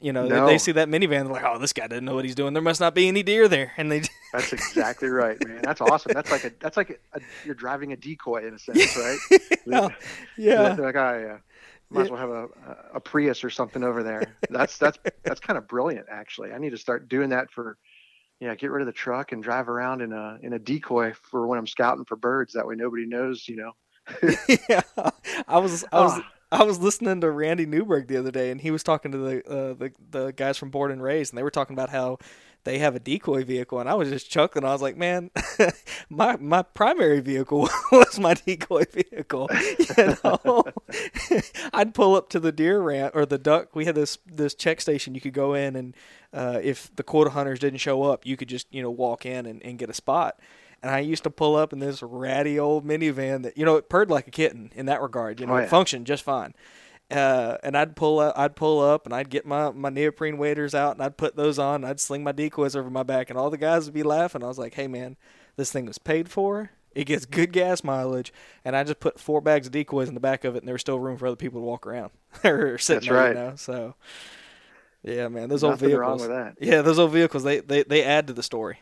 [0.00, 0.46] you know, no.
[0.46, 2.52] they, see that minivan, they're like, "Oh, this guy doesn't know what he's doing.
[2.52, 4.02] There must not be any deer there." And they.
[4.32, 5.60] that's exactly right, man.
[5.62, 6.12] That's awesome.
[6.12, 9.18] That's like a that's like a, a, you're driving a decoy in a sense, right?
[9.66, 9.88] yeah.
[10.36, 10.74] yeah.
[10.74, 11.38] They're like, oh, yeah.
[11.88, 12.48] Might as well have a,
[12.94, 14.34] a Prius or something over there.
[14.50, 16.52] That's that's that's kind of brilliant, actually.
[16.52, 17.78] I need to start doing that for,
[18.40, 18.54] yeah.
[18.54, 21.58] Get rid of the truck and drive around in a in a decoy for when
[21.58, 22.52] I'm scouting for birds.
[22.52, 23.72] That way, nobody knows, you know.
[24.68, 24.82] yeah,
[25.48, 26.12] I was I was.
[26.16, 29.18] Oh I was listening to Randy Newberg the other day, and he was talking to
[29.18, 32.18] the uh, the the guys from Born and Raised, and they were talking about how
[32.62, 34.64] they have a decoy vehicle, and I was just chuckling.
[34.64, 35.30] I was like, "Man,
[36.08, 39.48] my my primary vehicle was my decoy vehicle."
[39.96, 40.64] You know,
[41.72, 43.74] I'd pull up to the deer ramp or the duck.
[43.74, 45.96] We had this this check station you could go in, and
[46.32, 49.46] uh, if the quota hunters didn't show up, you could just you know walk in
[49.46, 50.38] and, and get a spot
[50.82, 53.88] and I used to pull up in this ratty old minivan that you know it
[53.88, 55.40] purred like a kitten in that regard.
[55.40, 55.64] You know, oh, yeah.
[55.64, 56.54] it functioned just fine.
[57.10, 60.74] Uh, and I'd pull up, I'd pull up, and I'd get my my neoprene waders
[60.74, 61.76] out, and I'd put those on.
[61.76, 64.42] And I'd sling my decoys over my back, and all the guys would be laughing.
[64.42, 65.16] I was like, "Hey, man,
[65.56, 66.70] this thing was paid for.
[66.94, 68.32] It gets good gas mileage."
[68.64, 70.74] And I just put four bags of decoys in the back of it, and there
[70.74, 72.10] was still room for other people to walk around
[72.44, 73.16] or sit That's there.
[73.16, 73.28] Right.
[73.28, 73.52] You know?
[73.54, 73.94] So,
[75.04, 76.54] yeah, man, those Nothing old vehicles.
[76.60, 78.80] Yeah, those old vehicles they, they they add to the story.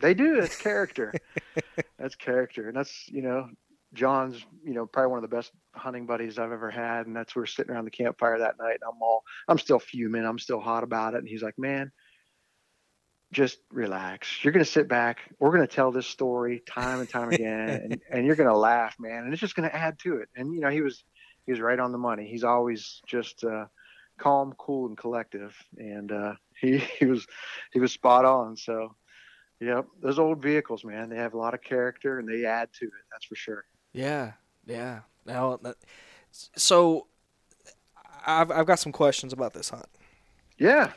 [0.00, 0.38] They do.
[0.40, 1.12] It's character.
[1.98, 3.48] that's character, and that's you know,
[3.92, 7.34] John's you know probably one of the best hunting buddies I've ever had, and that's
[7.34, 10.38] where we're sitting around the campfire that night, and I'm all I'm still fuming, I'm
[10.38, 11.92] still hot about it, and he's like, man.
[13.32, 14.44] Just relax.
[14.44, 15.18] You're gonna sit back.
[15.40, 19.24] We're gonna tell this story time and time again, and, and you're gonna laugh, man.
[19.24, 20.28] And it's just gonna add to it.
[20.36, 21.02] And you know, he was
[21.44, 22.28] he was right on the money.
[22.28, 23.66] He's always just uh,
[24.18, 27.26] calm, cool, and collective, and uh, he he was
[27.72, 28.56] he was spot on.
[28.56, 28.94] So
[29.60, 32.86] Yep, those old vehicles, man, they have a lot of character and they add to
[32.86, 32.92] it.
[33.10, 33.64] That's for sure.
[33.92, 34.32] Yeah,
[34.66, 35.00] yeah.
[35.24, 35.58] Now,
[36.32, 37.06] so
[38.26, 39.86] I've I've got some questions about this hunt.
[40.58, 40.92] Yeah.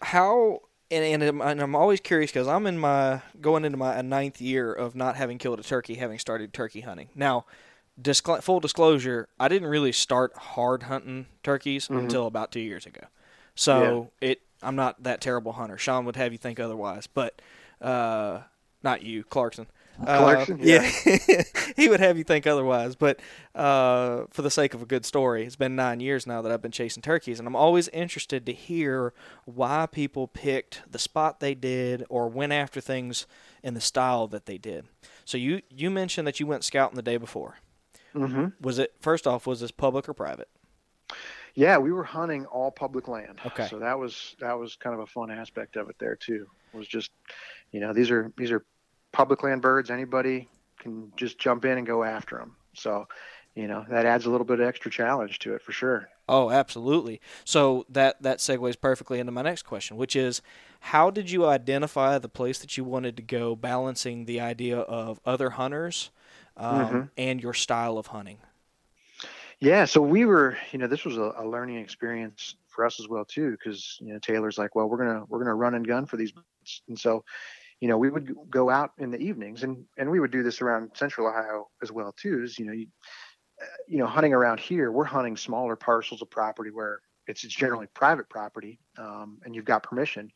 [0.00, 4.40] How and and, and I'm always curious because I'm in my going into my ninth
[4.40, 7.08] year of not having killed a turkey, having started turkey hunting.
[7.14, 7.46] Now,
[8.00, 12.00] discl- full disclosure, I didn't really start hard hunting turkeys Mhm.
[12.00, 13.06] until about two years ago.
[13.54, 15.78] So it I'm not that terrible hunter.
[15.78, 17.40] Sean would have you think otherwise, but
[17.82, 18.40] uh,
[18.82, 19.66] not you, Clarkson.
[20.04, 20.58] Uh, Clarkson?
[20.60, 20.82] yeah,
[21.76, 22.96] he would have you think otherwise.
[22.96, 23.20] But
[23.54, 26.62] uh, for the sake of a good story, it's been nine years now that I've
[26.62, 29.12] been chasing turkeys, and I'm always interested to hear
[29.44, 33.26] why people picked the spot they did or went after things
[33.62, 34.86] in the style that they did.
[35.24, 37.56] So you you mentioned that you went scouting the day before.
[38.14, 39.46] hmm Was it first off?
[39.46, 40.48] Was this public or private?
[41.54, 43.40] Yeah, we were hunting all public land.
[43.46, 43.68] Okay.
[43.68, 46.46] So that was that was kind of a fun aspect of it there too.
[46.74, 47.10] Was just,
[47.70, 48.64] you know, these are these are
[49.12, 49.90] public land birds.
[49.90, 52.56] Anybody can just jump in and go after them.
[52.74, 53.06] So,
[53.54, 56.08] you know, that adds a little bit of extra challenge to it for sure.
[56.28, 57.20] Oh, absolutely.
[57.44, 60.40] So that that segues perfectly into my next question, which is,
[60.80, 65.20] how did you identify the place that you wanted to go, balancing the idea of
[65.26, 66.10] other hunters
[66.56, 67.10] um, Mhm.
[67.18, 68.38] and your style of hunting?
[69.58, 73.08] Yeah, so we were, you know, this was a, a learning experience for us as
[73.08, 76.06] well too, because you know Taylor's like, well, we're gonna we're gonna run and gun
[76.06, 76.32] for these.
[76.88, 77.24] And so,
[77.80, 80.60] you know, we would go out in the evenings, and and we would do this
[80.60, 82.42] around Central Ohio as well too.
[82.42, 82.86] Is you know, you,
[83.60, 87.54] uh, you know, hunting around here, we're hunting smaller parcels of property where it's, it's
[87.54, 90.30] generally private property, um, and you've got permission,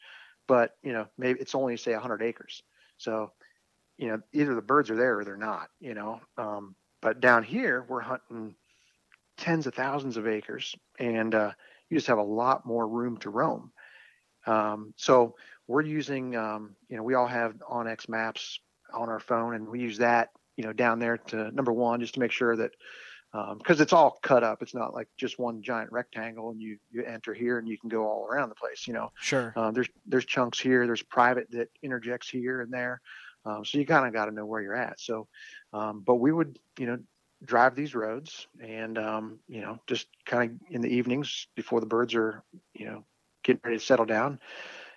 [0.46, 2.62] but you know, maybe it's only say 100 acres,
[2.98, 3.32] so,
[3.98, 7.42] you know, either the birds are there or they're not, you know, um, but down
[7.42, 8.54] here we're hunting
[9.36, 11.52] tens of thousands of acres and uh,
[11.90, 13.70] you just have a lot more room to roam
[14.46, 15.34] um, so
[15.66, 18.60] we're using um, you know we all have onx maps
[18.92, 22.14] on our phone and we use that you know down there to number one just
[22.14, 22.70] to make sure that
[23.58, 27.04] because it's all cut up it's not like just one giant rectangle and you you
[27.04, 29.52] enter here and you can go all around the place you know Sure.
[29.56, 30.86] um, there's there's chunks here.
[30.86, 33.00] There's private that interjects here and there.
[33.44, 34.98] Um, so you kind of got to know where you're at.
[34.98, 35.28] So,
[35.72, 36.98] um, but we would you know
[37.44, 41.86] drive these roads and um, you know just kind of in the evenings before the
[41.86, 42.42] birds are
[42.74, 43.04] you know
[43.44, 44.40] getting ready to settle down,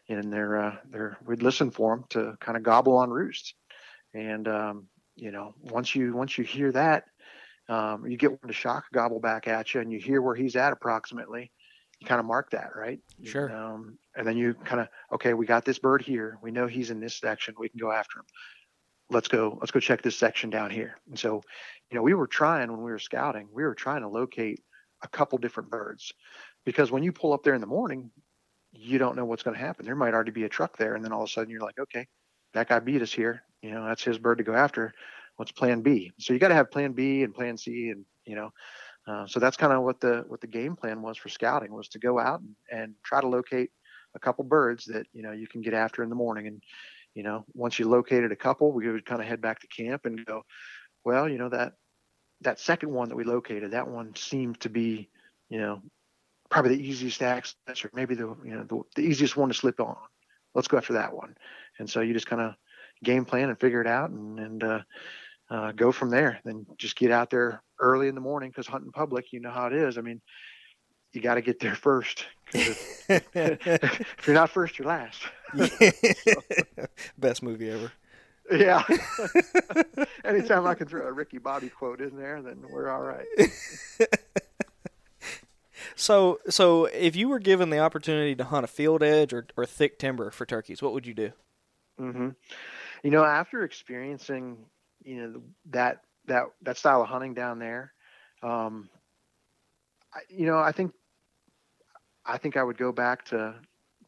[0.10, 3.54] and they're uh, they're we'd listen for them to kind of gobble on roosts.
[4.14, 7.06] And um, you know once you once you hear that.
[7.70, 10.56] Um, you get one to shock gobble back at you, and you hear where he's
[10.56, 11.52] at approximately.
[12.00, 13.00] You kind of mark that, right?
[13.24, 13.56] Sure.
[13.56, 16.40] Um, and then you kind of okay, we got this bird here.
[16.42, 17.54] We know he's in this section.
[17.60, 18.26] We can go after him.
[19.12, 19.58] Let's go.
[19.60, 20.98] Let's go check this section down here.
[21.08, 21.42] And so,
[21.92, 23.50] you know, we were trying when we were scouting.
[23.54, 24.62] We were trying to locate
[25.04, 26.12] a couple different birds
[26.66, 28.10] because when you pull up there in the morning,
[28.80, 29.86] you don't know what's going to happen.
[29.86, 31.80] There might already be a truck there, and then all of a sudden you're like,
[31.80, 32.08] okay,
[32.54, 33.44] that guy beat us here.
[33.62, 34.94] You know, that's his bird to go after.
[35.36, 36.12] What's Plan B?
[36.18, 38.52] So you got to have Plan B and Plan C, and you know,
[39.08, 41.90] uh, so that's kind of what the what the game plan was for scouting was
[41.90, 43.72] to go out and, and try to locate
[44.16, 46.48] a couple birds that you know you can get after in the morning.
[46.48, 46.62] And
[47.16, 50.06] you know, once you located a couple, we would kind of head back to camp
[50.06, 50.44] and go,
[51.04, 51.74] well, you know that
[52.42, 55.10] that second one that we located, that one seemed to be,
[55.50, 55.82] you know,
[56.50, 59.80] probably the easiest access or maybe the you know the, the easiest one to slip
[59.80, 59.96] on.
[60.56, 61.36] Let's go after that one.
[61.78, 62.56] And so you just kind of
[63.04, 64.82] game plan and figure it out and and uh,
[65.50, 66.40] uh, go from there.
[66.44, 69.68] Then just get out there early in the morning because hunting public, you know how
[69.68, 69.98] it is.
[69.98, 70.22] I mean,
[71.14, 72.26] you got to get there first.
[72.54, 75.22] if, if you're not first, you're last.
[77.18, 77.92] Best movie ever.
[78.52, 78.84] Yeah.
[80.26, 83.26] Anytime I can throw a Ricky Bobby quote in there, then we're all right.
[86.00, 89.66] So, so if you were given the opportunity to hunt a field edge or, or
[89.66, 91.34] thick timber for turkeys, what would you do?
[91.98, 92.30] hmm
[93.04, 94.66] You know, after experiencing,
[95.04, 97.94] you know, that that that style of hunting down there,
[98.42, 98.90] um,
[100.14, 100.94] I, you know, I think
[102.26, 103.56] I think I would go back to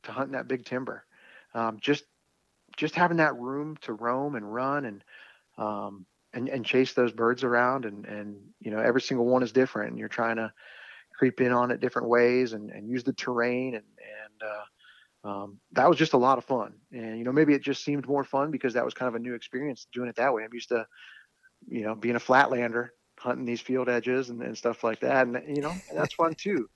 [0.04, 1.06] to hunting that big timber.
[1.54, 2.06] Um, just
[2.78, 5.04] just having that room to roam and run and
[5.58, 9.52] um, and and chase those birds around and and you know every single one is
[9.52, 10.54] different and you're trying to
[11.22, 13.86] creep in on it different ways and, and use the terrain and
[14.24, 16.74] and uh, um, that was just a lot of fun.
[16.92, 19.20] And you know, maybe it just seemed more fun because that was kind of a
[19.20, 20.44] new experience doing it that way.
[20.44, 20.88] I'm used to,
[21.68, 25.28] you know, being a flatlander, hunting these field edges and, and stuff like that.
[25.28, 26.68] And you know, that's fun too,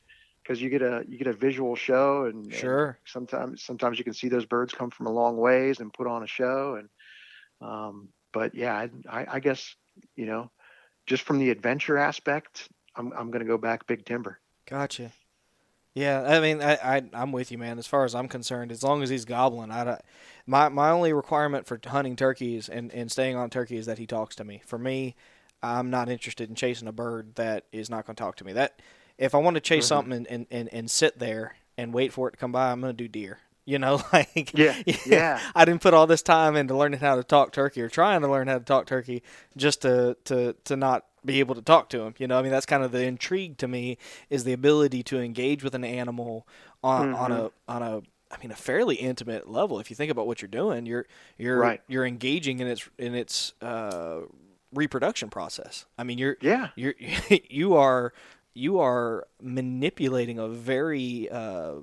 [0.43, 2.99] because you get a you get a visual show and, and Sure.
[3.05, 6.23] sometimes sometimes you can see those birds come from a long ways and put on
[6.23, 6.75] a show.
[6.75, 6.89] And
[7.67, 9.75] um, but yeah, I, I, I guess
[10.15, 10.51] you know,
[11.07, 14.39] just from the adventure aspect, I'm I'm gonna go back big timber.
[14.65, 15.11] Gotcha.
[15.93, 17.79] Yeah, I mean, I, I I'm with you, man.
[17.79, 19.99] As far as I'm concerned, as long as he's gobbling, I
[20.45, 24.05] my my only requirement for hunting turkeys and, and staying on turkey is that he
[24.05, 24.61] talks to me.
[24.65, 25.15] For me,
[25.63, 28.51] I'm not interested in chasing a bird that is not going to talk to me.
[28.51, 28.81] That
[29.17, 29.87] if I want to chase Mhm.
[29.87, 32.81] something and, and, and, and sit there and wait for it to come by, I'm
[32.81, 33.39] going to do deer.
[33.65, 35.39] You know, like yeah, yeah.
[35.55, 38.29] I didn't put all this time into learning how to talk turkey or trying to
[38.29, 39.23] learn how to talk turkey
[39.57, 42.13] just to to to not be able to talk to him.
[42.17, 43.97] You know, I mean that's kind of the intrigue to me
[44.29, 46.47] is the ability to engage with an animal
[46.83, 47.15] on mm-hmm.
[47.15, 48.01] on a on a
[48.31, 49.79] I mean a fairly intimate level.
[49.79, 51.05] If you think about what you're doing, you're
[51.37, 51.81] you're right.
[51.87, 54.21] you're engaging in its in its uh,
[54.73, 55.85] reproduction process.
[55.97, 56.95] I mean you're yeah you're
[57.49, 58.13] you are
[58.53, 61.75] you are manipulating a very uh,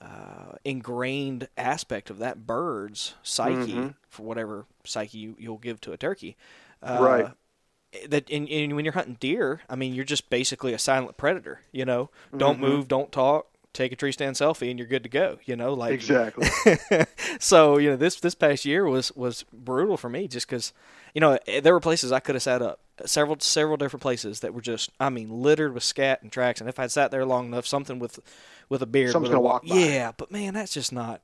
[0.00, 3.88] uh, ingrained aspect of that bird's psyche mm-hmm.
[4.08, 6.36] for whatever psyche you, you'll give to a turkey.
[6.82, 7.26] Uh, right.
[8.08, 11.60] That and, and, when you're hunting deer, I mean, you're just basically a silent predator.
[11.72, 12.64] You know, don't mm-hmm.
[12.64, 15.38] move, don't talk, take a tree stand selfie, and you're good to go.
[15.44, 16.48] You know, like exactly.
[17.40, 20.72] so you know, this this past year was was brutal for me, just because
[21.14, 24.54] you know there were places I could have sat up, several several different places that
[24.54, 27.46] were just, I mean, littered with scat and tracks, and if I'd sat there long
[27.46, 28.20] enough, something with
[28.68, 29.12] with a beard.
[29.12, 29.76] Someone's gonna walk by.
[29.76, 31.20] Yeah, but man, that's just not.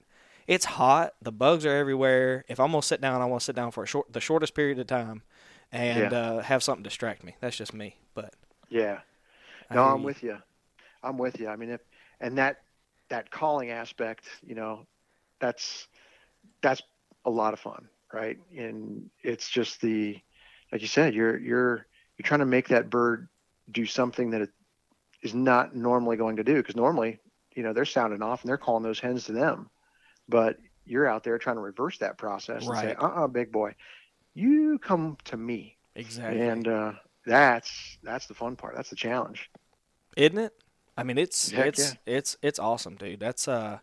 [0.47, 1.15] It's hot.
[1.21, 2.45] The bugs are everywhere.
[2.49, 4.55] If I'm gonna sit down, I want to sit down for a short, the shortest
[4.55, 5.23] period of time,
[5.73, 6.19] and yeah.
[6.19, 7.37] uh, have something distract me.
[7.41, 7.97] That's just me.
[8.15, 8.35] But
[8.69, 9.01] yeah,
[9.73, 10.39] no, I'm with you.
[11.03, 11.49] I'm with you.
[11.49, 11.81] I mean, if
[12.21, 12.59] and that
[13.09, 14.87] that calling aspect, you know,
[15.41, 15.87] that's
[16.63, 16.83] that's
[17.25, 18.39] a lot of fun, right?
[18.57, 20.19] And it's just the
[20.73, 23.29] like you said, you're you're you're trying to make that bird
[23.71, 24.51] do something that it
[25.23, 26.57] is not normally going to do.
[26.57, 27.19] Because normally
[27.55, 29.71] you know they're sounding off and they're calling those hens to them.
[30.29, 32.85] But you're out there trying to reverse that process right.
[32.85, 33.75] and say uh-uh big boy
[34.37, 35.77] you come to me.
[35.97, 36.43] Exactly.
[36.43, 36.93] And uh,
[37.25, 38.77] that's that's the fun part.
[38.77, 39.51] That's the challenge.
[40.17, 40.53] Isn't it
[40.97, 42.15] i mean it's Heck it's yeah.
[42.17, 43.79] it's it's awesome dude that's uh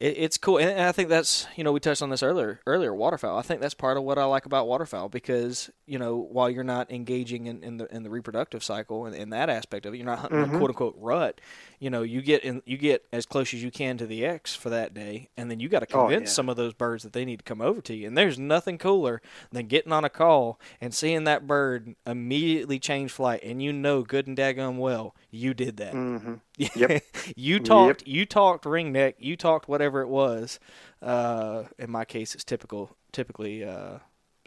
[0.00, 2.94] it, it's cool, and I think that's you know we touched on this earlier earlier
[2.94, 3.38] waterfowl.
[3.38, 6.64] I think that's part of what I like about waterfowl because you know while you're
[6.64, 9.98] not engaging in, in the in the reproductive cycle and in that aspect of it,
[9.98, 10.54] you're not hunting mm-hmm.
[10.56, 11.40] a quote unquote rut.
[11.84, 14.54] You know you get in you get as close as you can to the X
[14.54, 16.34] for that day, and then you got to convince oh, yeah.
[16.34, 18.06] some of those birds that they need to come over to you.
[18.06, 19.20] And there's nothing cooler
[19.52, 24.00] than getting on a call and seeing that bird immediately change flight, and you know
[24.00, 25.92] good and daggone well you did that.
[25.92, 26.34] Mm-hmm.
[26.74, 27.02] Yep.
[27.36, 28.06] you talked.
[28.06, 28.14] Yep.
[28.14, 29.16] You talked ringneck.
[29.18, 30.58] You talked whatever it was.
[31.02, 32.96] Uh, in my case, it's typical.
[33.12, 33.98] Typically, uh,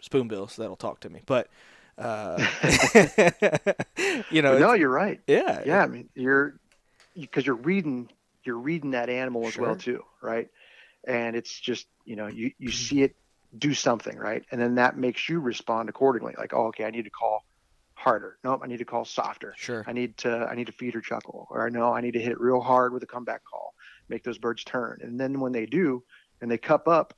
[0.02, 1.22] spoonbills that'll talk to me.
[1.24, 1.48] But
[1.98, 2.44] uh,
[4.30, 5.20] you know, no, you're right.
[5.28, 5.62] Yeah.
[5.64, 5.84] Yeah.
[5.84, 6.58] I mean, you're
[7.20, 8.10] because you're reading.
[8.44, 9.66] You're reading that animal as sure.
[9.66, 10.48] well too, right?
[11.06, 12.76] And it's just you know you you mm-hmm.
[12.76, 13.16] see it
[13.56, 16.34] do something right, and then that makes you respond accordingly.
[16.36, 17.44] Like, oh, okay, I need to call
[17.94, 18.38] harder.
[18.44, 19.54] Nope, I need to call softer.
[19.56, 19.84] Sure.
[19.86, 22.32] I need to I need to feed or chuckle, or no, I need to hit
[22.32, 23.74] it real hard with a comeback call,
[24.08, 25.00] make those birds turn.
[25.02, 26.02] And then when they do,
[26.40, 27.14] and they cup up,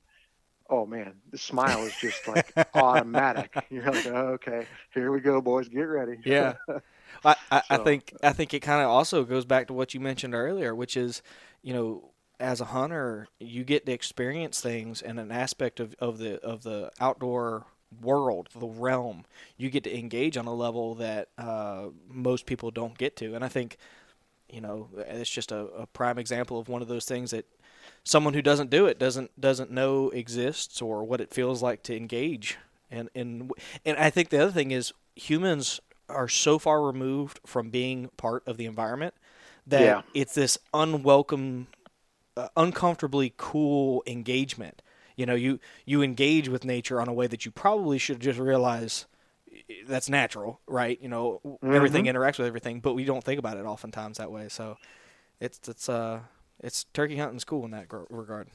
[0.68, 3.54] oh man, the smile is just like automatic.
[3.70, 6.18] You're like, oh, okay, here we go, boys, get ready.
[6.24, 6.54] Yeah.
[7.24, 9.94] I, I, so, I think I think it kind of also goes back to what
[9.94, 11.22] you mentioned earlier, which is,
[11.62, 16.18] you know, as a hunter, you get to experience things and an aspect of, of
[16.18, 17.66] the of the outdoor
[18.00, 19.24] world, the realm,
[19.56, 23.34] you get to engage on a level that uh, most people don't get to.
[23.34, 23.76] And I think,
[24.48, 27.46] you know, it's just a, a, prime example of one of those things that
[28.04, 31.96] someone who doesn't do it doesn't doesn't know exists or what it feels like to
[31.96, 32.58] engage.
[32.90, 33.52] And and
[33.84, 38.46] and I think the other thing is humans are so far removed from being part
[38.46, 39.14] of the environment
[39.66, 40.02] that yeah.
[40.14, 41.68] it's this unwelcome,
[42.36, 44.82] uh, uncomfortably cool engagement.
[45.16, 48.38] You know you you engage with nature on a way that you probably should just
[48.38, 49.06] realize
[49.86, 50.98] that's natural right?
[51.02, 51.74] You know mm-hmm.
[51.74, 54.48] everything interacts with everything but we don't think about it oftentimes that way.
[54.48, 54.78] So
[55.38, 56.20] it's it's uh
[56.60, 58.48] it's turkey hunting's cool in that regard.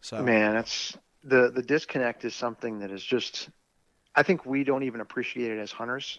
[0.00, 3.48] So man that's the the disconnect is something that is just
[4.14, 6.18] i think we don't even appreciate it as hunters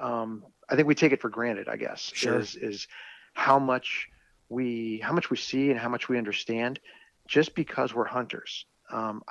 [0.00, 2.38] um i think we take it for granted i guess sure.
[2.38, 2.88] is is
[3.34, 4.08] how much
[4.48, 6.80] we how much we see and how much we understand
[7.26, 9.22] just because we're hunters um,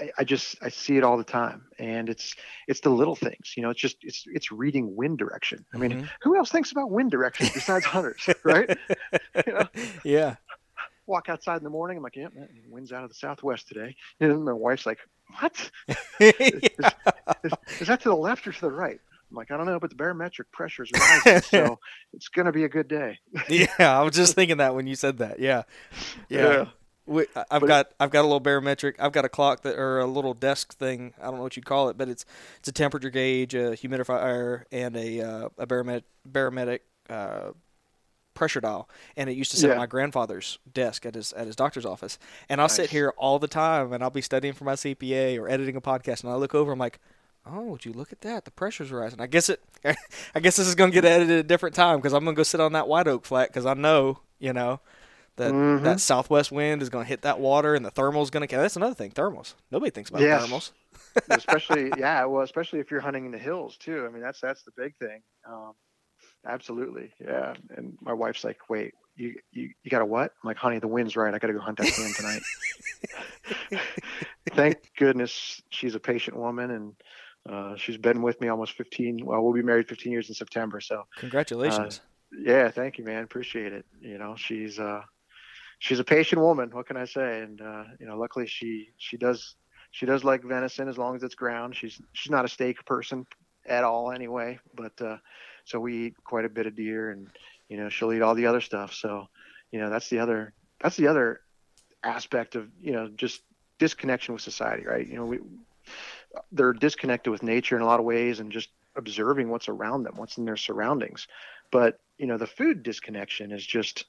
[0.00, 2.34] I, I, just I see it all the time, and it's
[2.68, 3.54] it's the little things.
[3.56, 5.64] You know, it's just it's it's reading wind direction.
[5.74, 6.06] I mean, mm-hmm.
[6.22, 8.76] who else thinks about wind direction besides hunters, right?
[9.46, 9.66] you know?
[10.04, 10.36] Yeah.
[11.06, 11.98] Walk outside in the morning.
[11.98, 12.28] I'm like, yeah,
[12.68, 13.94] wind's out of the southwest today.
[14.18, 14.98] And my wife's like,
[15.38, 15.70] what?
[16.20, 16.30] yeah.
[16.34, 16.72] is,
[17.44, 19.00] is, is that to the left or to the right?
[19.30, 21.78] I'm like, I don't know, but the barometric pressure is rising, so
[22.12, 23.18] it's going to be a good day.
[23.48, 25.40] yeah, I was just thinking that when you said that.
[25.40, 25.62] Yeah,
[26.28, 26.52] yeah.
[26.52, 26.64] yeah.
[27.06, 28.96] We, I've but got I've got a little barometric.
[28.98, 31.14] I've got a clock that or a little desk thing.
[31.20, 32.24] I don't know what you call it, but it's
[32.58, 37.52] it's a temperature gauge, a humidifier, and a uh, a barometric barometric uh,
[38.34, 38.88] pressure dial.
[39.16, 39.74] And it used to sit yeah.
[39.74, 42.18] at my grandfather's desk at his at his doctor's office.
[42.48, 42.76] And I'll nice.
[42.76, 45.80] sit here all the time, and I'll be studying for my CPA or editing a
[45.80, 46.72] podcast, and I look over.
[46.72, 46.98] I'm like,
[47.48, 48.44] oh, would you look at that?
[48.44, 49.20] The pressure's rising.
[49.20, 49.60] I guess it.
[50.34, 52.60] I guess this is gonna get edited a different time because I'm gonna go sit
[52.60, 54.80] on that white oak flat because I know You know,
[55.36, 55.82] that Mhm.
[55.82, 58.56] that southwest wind is going to hit that water, and the thermal's going to.
[58.56, 59.12] That's another thing.
[59.12, 59.54] Thermals.
[59.70, 60.42] Nobody thinks about Yes.
[60.42, 60.72] thermals.
[61.30, 64.62] especially yeah well especially if you're hunting in the hills too i mean that's that's
[64.64, 65.72] the big thing um
[66.46, 70.56] absolutely yeah and my wife's like wait you you, you got a what i'm like
[70.58, 72.42] honey the wind's right i gotta go hunt that can tonight
[74.54, 76.94] thank goodness she's a patient woman and
[77.48, 80.80] uh, she's been with me almost 15 well we'll be married 15 years in september
[80.80, 82.00] so Congratulations.
[82.36, 83.22] yeah thank you man.
[83.24, 83.84] Appreciate it.
[84.00, 85.02] You know she's uh
[85.78, 87.40] she's a patient woman what can i say?
[87.42, 89.54] And uh you know luckily she she does
[89.92, 91.76] she does like venison as long as it's ground.
[91.76, 93.26] She's she's not a steak person
[93.68, 95.16] at all anyway but uh
[95.64, 97.28] so we eat quite a bit of deer and
[97.68, 98.92] you know she'll eat all the other stuff.
[98.94, 99.28] So
[99.72, 101.40] you know that's the other that's the other
[102.02, 103.40] aspect of you know just
[103.78, 105.06] disconnection with society right?
[105.06, 105.38] You know we
[106.52, 110.14] they're disconnected with nature in a lot of ways and just observing what's around them
[110.16, 111.28] what's in their surroundings.
[111.70, 114.06] But you know the food disconnection is just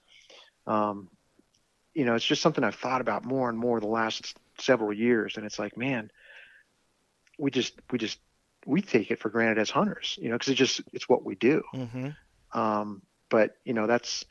[0.65, 1.09] um
[1.93, 5.37] you know it's just something i've thought about more and more the last several years.
[5.37, 6.11] And it's like man
[7.37, 8.19] we just we just
[8.65, 11.35] we take it for granted as hunters you know because it's just it's what we
[11.35, 11.61] do.
[11.73, 12.09] Mm-hmm.
[12.57, 14.25] um but you know that's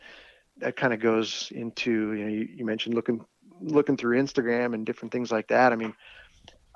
[0.59, 3.25] that kind of goes into you know you, you mentioned looking
[3.61, 5.73] looking through instagram and different things like that.
[5.73, 5.95] I mean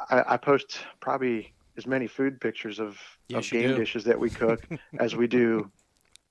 [0.08, 2.98] i, I post probably as many food pictures of,
[3.28, 3.76] Yes, of game do.
[3.76, 4.66] dishes that we cook
[4.98, 5.70] as we do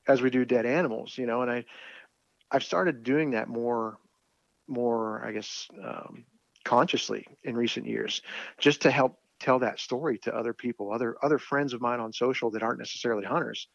[0.08, 1.66] as we do dead animals you know and i
[2.52, 3.98] i've started doing that more
[4.68, 6.26] more i guess um,
[6.66, 8.22] consciously in recent years
[8.60, 12.12] just to help tell that story to other people other other friends of mine on
[12.12, 13.68] social that aren't necessarily hunters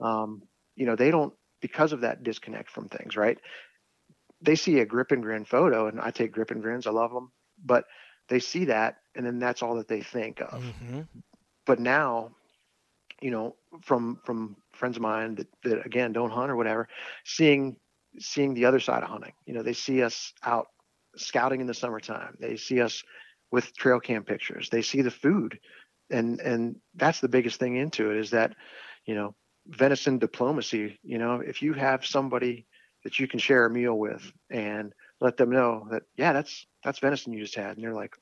[0.00, 0.42] um,
[0.76, 3.38] you know they don't because of that disconnect from things right
[4.40, 7.12] they see a grip and grin photo and i take grip and grins i love
[7.12, 7.30] them
[7.62, 7.84] but
[8.28, 10.62] they see that and then that's all that they think of.
[10.62, 11.00] Mm-hmm.
[11.66, 12.30] but now
[13.20, 16.88] you know from from friends of mine that, that again don't hunt or whatever
[17.24, 17.76] seeing
[18.18, 19.32] seeing the other side of hunting.
[19.46, 20.68] You know they see us out
[21.16, 22.36] scouting in the summertime.
[22.40, 23.02] They see us
[23.50, 24.68] with trail cam pictures.
[24.70, 25.58] They see the food.
[26.10, 28.54] And and that's the biggest thing into it is that
[29.06, 29.34] you know
[29.66, 30.98] venison diplomacy.
[31.02, 32.66] You know if you have somebody
[33.04, 36.98] that you can share a meal with and let them know that yeah that's that's
[36.98, 38.16] venison you just had and they're like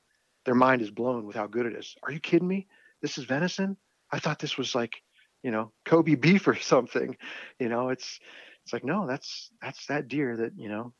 [0.45, 1.95] their mind is blown with how good it is.
[2.03, 2.67] Are you kidding me?
[3.01, 3.77] This is venison?
[4.11, 5.01] I thought this was like
[5.43, 7.15] you know kobe beef or something.
[7.59, 8.19] You know it's
[8.63, 10.93] it's like no that's that's that deer that you know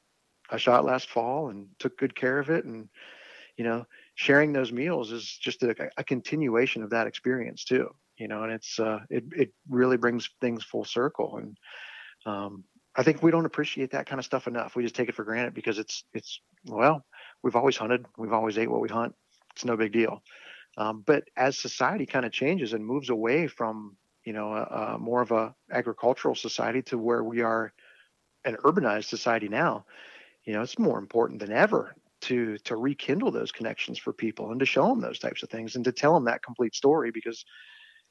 [0.50, 2.66] i shot last fall and took good care of it.
[2.66, 2.90] And
[3.58, 3.86] you know
[4.16, 8.52] sharing those meals is just a, a continuation of that experience too you know and
[8.52, 11.38] it's uh it, it really brings things full circle.
[11.38, 11.58] And
[12.26, 12.64] um
[12.96, 14.76] i think we don't appreciate that kind of stuff enough.
[14.76, 17.06] We just take it for granted because it's it's well
[17.44, 18.06] we've always hunted.
[18.18, 19.16] We've always ate what we hunt
[19.60, 20.24] it's no big deal.
[20.78, 24.98] Um, but as society kind of changes and moves away from you know a, a
[24.98, 27.74] more of a agricultural society to where we are
[28.46, 29.86] an urbanized society now
[30.46, 34.60] you know it's more important than ever to to rekindle those connections for people and
[34.60, 37.44] to show them those types of things and to tell them that complete story because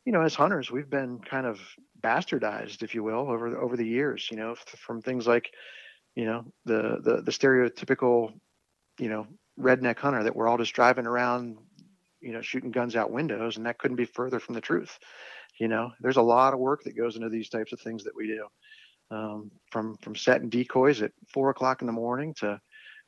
[0.05, 1.61] you know as hunters we've been kind of
[2.03, 5.51] bastardized if you will over over the years you know from things like
[6.15, 8.33] you know the the, the stereotypical
[8.99, 9.27] you know
[9.59, 11.59] redneck hunter that we're all just driving around
[12.21, 14.99] you know shooting guns out windows and that couldn't be further from the truth.
[15.59, 18.17] You know there's a lot of work that goes into these types of things that
[18.17, 18.47] we do.
[19.11, 22.61] Um, from from setting decoys at four o'clock in the morning to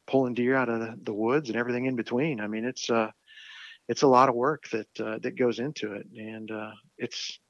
[0.06, 2.40] pulling deer out of the, the woods and everything in between.
[2.40, 3.10] I mean it's uh
[3.90, 6.06] it's a lot of work that uh, that goes into it.
[6.16, 7.40] And uh, it's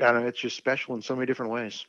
[0.00, 1.84] I don't know, it's just special in so many different ways.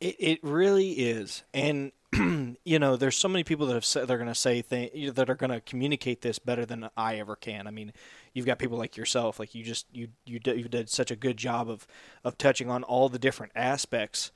[0.00, 1.92] It it really is, and
[2.64, 5.30] you know, there's so many people that have said they're going to say things that
[5.30, 7.66] are going to communicate this better than I ever can.
[7.66, 7.92] I mean,
[8.34, 11.16] you've got people like yourself, like you just you you did, you did such a
[11.16, 11.86] good job of
[12.24, 14.32] of touching on all the different aspects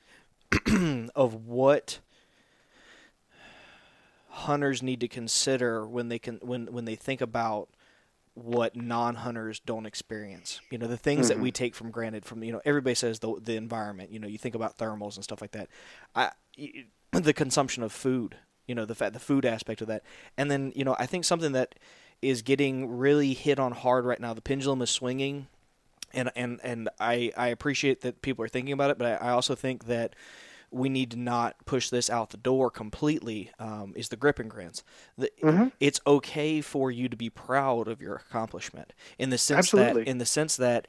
[1.15, 1.99] of what
[4.29, 7.69] hunters need to consider when they can when when they think about
[8.35, 10.59] what non-hunters don't experience.
[10.69, 11.53] You know, the things that we mm-hmm.
[11.53, 14.11] take for granted from you know everybody says the the environment.
[14.11, 15.67] You know, you think about thermals and stuff like that.
[16.15, 16.31] I
[17.23, 18.37] the consumption of food.
[18.67, 20.03] You know, the fact the food aspect of that,
[20.37, 21.75] and then you know I think something that
[22.21, 24.33] is getting really hit on hard right now.
[24.33, 25.47] The pendulum is swinging,
[26.13, 29.31] and and and I I appreciate that people are thinking about it, but I, I
[29.31, 30.15] also think that
[30.71, 33.51] we need to not push this out the door completely.
[33.59, 34.83] Um, is the grip and grins?
[35.15, 35.71] The, Mhm.
[35.79, 40.03] It's okay for you to be proud of your accomplishment in the sense Absolutely.
[40.05, 40.87] that in the sense that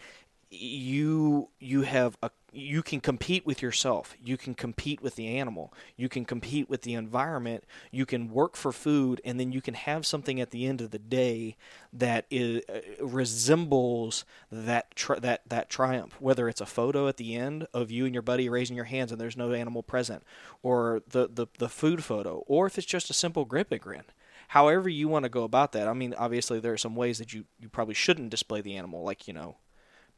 [0.51, 4.17] you you have a you can compete with yourself.
[4.23, 5.73] You can compete with the animal.
[5.97, 7.65] You can compete with the environment.
[7.91, 10.91] You can work for food and then you can have something at the end of
[10.91, 11.57] the day
[11.93, 16.21] that is uh, resembles that tri- that that triumph.
[16.21, 19.13] Whether it's a photo at the end of you and your buddy raising your hands
[19.13, 20.23] and there's no animal present
[20.63, 24.05] or the the, the food photo or if it's just a simple grip and grin.
[24.49, 27.33] However you want to go about that i mean obviously there are some ways that
[27.33, 29.57] you you probably shouldn't display the animal like you know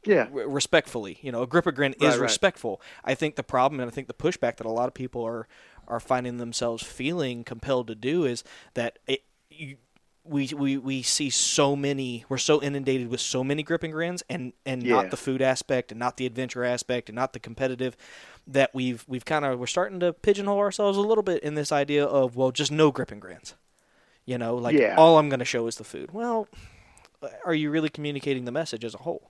[0.05, 0.27] yeah.
[0.31, 2.81] respectfully you know a grip grin is right, respectful.
[3.03, 5.47] I think the problem and i think the pushback that a lot of people are
[5.87, 8.43] are finding themselves feeling compelled to do is
[8.75, 9.77] that it, you,
[10.23, 14.21] we, we we see so many we're so inundated with so many grip and grins
[14.29, 14.95] and and yeah.
[14.95, 17.97] not the food aspect and not the adventure aspect and not the competitive
[18.45, 21.71] that we've we've kind of we're starting to pigeonhole ourselves a little bit in this
[21.71, 23.55] idea of well just no grip and grins
[24.25, 24.95] you know like yeah.
[24.97, 26.11] all i'm going to show is the food.
[26.11, 26.47] Well
[27.43, 29.28] are you really communicating the message as a whole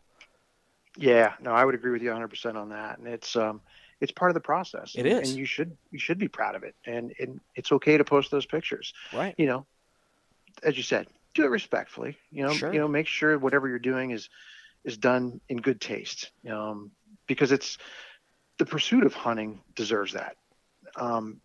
[0.98, 3.00] yeah, no, I would agree with you 100% on that.
[3.00, 3.62] And it's um
[4.02, 4.96] it's part of the process.
[4.96, 5.30] It and, is.
[5.30, 6.76] and you should you should be proud of it.
[6.86, 8.94] And, and it's okay to post those pictures.
[9.14, 9.36] Right.
[9.38, 9.66] You know,
[10.64, 12.18] as you said, do it respectfully.
[12.32, 12.74] You know, sure.
[12.74, 14.30] you know, make sure whatever you're doing is
[14.84, 16.32] is done in good taste.
[16.50, 16.92] Um,
[17.28, 17.78] because it's
[18.58, 20.36] the pursuit of hunting deserves that.
[20.96, 21.42] Um,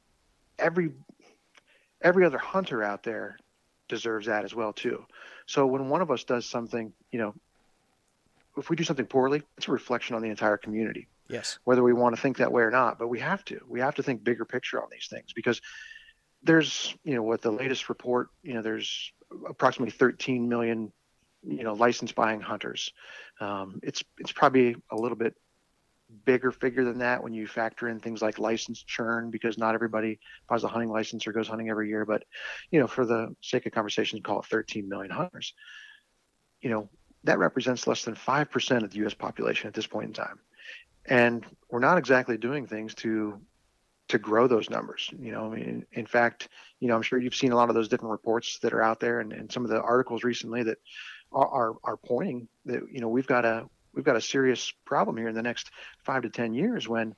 [0.58, 0.92] every
[2.02, 3.36] every other hunter out there
[3.88, 5.04] deserves that as well too.
[5.46, 7.34] So when one of us does something, you know,
[8.56, 11.08] if we do something poorly, it's a reflection on the entire community.
[11.28, 11.58] Yes.
[11.64, 13.60] Whether we want to think that way or not, but we have to.
[13.68, 15.60] We have to think bigger picture on these things because
[16.42, 19.12] there's, you know, what the latest report, you know, there's
[19.48, 20.92] approximately 13 million,
[21.42, 22.92] you know, license buying hunters.
[23.40, 25.34] Um, it's it's probably a little bit
[26.24, 30.20] bigger figure than that when you factor in things like license churn because not everybody
[30.48, 32.04] buys a hunting license or goes hunting every year.
[32.04, 32.24] But,
[32.70, 35.54] you know, for the sake of conversation, call it 13 million hunters.
[36.60, 36.90] You know,
[37.24, 40.38] that represents less than 5% of the US population at this point in time.
[41.06, 43.40] And we're not exactly doing things to
[44.08, 45.10] to grow those numbers.
[45.18, 46.48] You know, I mean, in, fact,
[46.78, 49.00] you know, I'm sure you've seen a lot of those different reports that are out
[49.00, 50.76] there and, and some of the articles recently that
[51.32, 55.16] are, are, are pointing that, you know, we've got a we've got a serious problem
[55.16, 55.70] here in the next
[56.04, 57.14] five to 10 years when,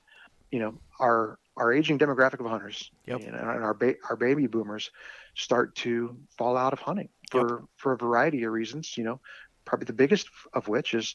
[0.50, 3.22] you know, our our aging demographic of hunters yep.
[3.22, 4.90] and our ba- our baby boomers
[5.34, 7.68] start to fall out of hunting for yep.
[7.76, 8.96] for a variety of reasons.
[8.96, 9.20] You know,
[9.66, 11.14] probably the biggest of which is,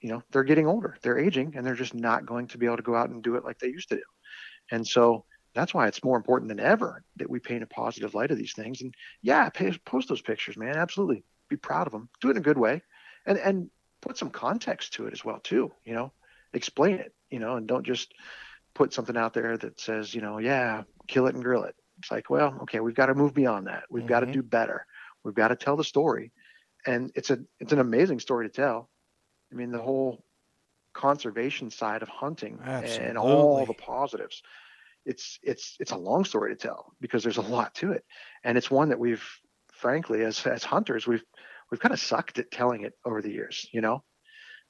[0.00, 2.76] you know, they're getting older, they're aging, and they're just not going to be able
[2.76, 4.02] to go out and do it like they used to do.
[4.70, 5.24] And so
[5.54, 8.52] that's why it's more important than ever that we paint a positive light of these
[8.52, 8.82] things.
[8.82, 10.76] And yeah, pay, post those pictures, man.
[10.76, 12.08] Absolutely, be proud of them.
[12.20, 12.82] Do it in a good way,
[13.24, 13.70] and and
[14.00, 15.72] put some context to it as well too.
[15.84, 16.12] You know,
[16.52, 17.14] explain it.
[17.30, 18.12] You know, and don't just
[18.74, 21.74] put something out there that says, you know, yeah, kill it and grill it.
[21.98, 23.84] It's like, well, okay, we've got to move beyond that.
[23.90, 24.08] We've mm-hmm.
[24.08, 24.86] got to do better.
[25.24, 26.30] We've got to tell the story
[26.86, 28.90] and it's a it's an amazing story to tell.
[29.52, 30.24] I mean, the whole
[30.92, 33.06] conservation side of hunting Absolutely.
[33.06, 34.42] and all the positives.
[35.04, 38.04] It's it's it's a long story to tell because there's a lot to it,
[38.44, 39.24] and it's one that we've
[39.72, 41.22] frankly as as hunters we've
[41.70, 44.02] we've kind of sucked at telling it over the years, you know,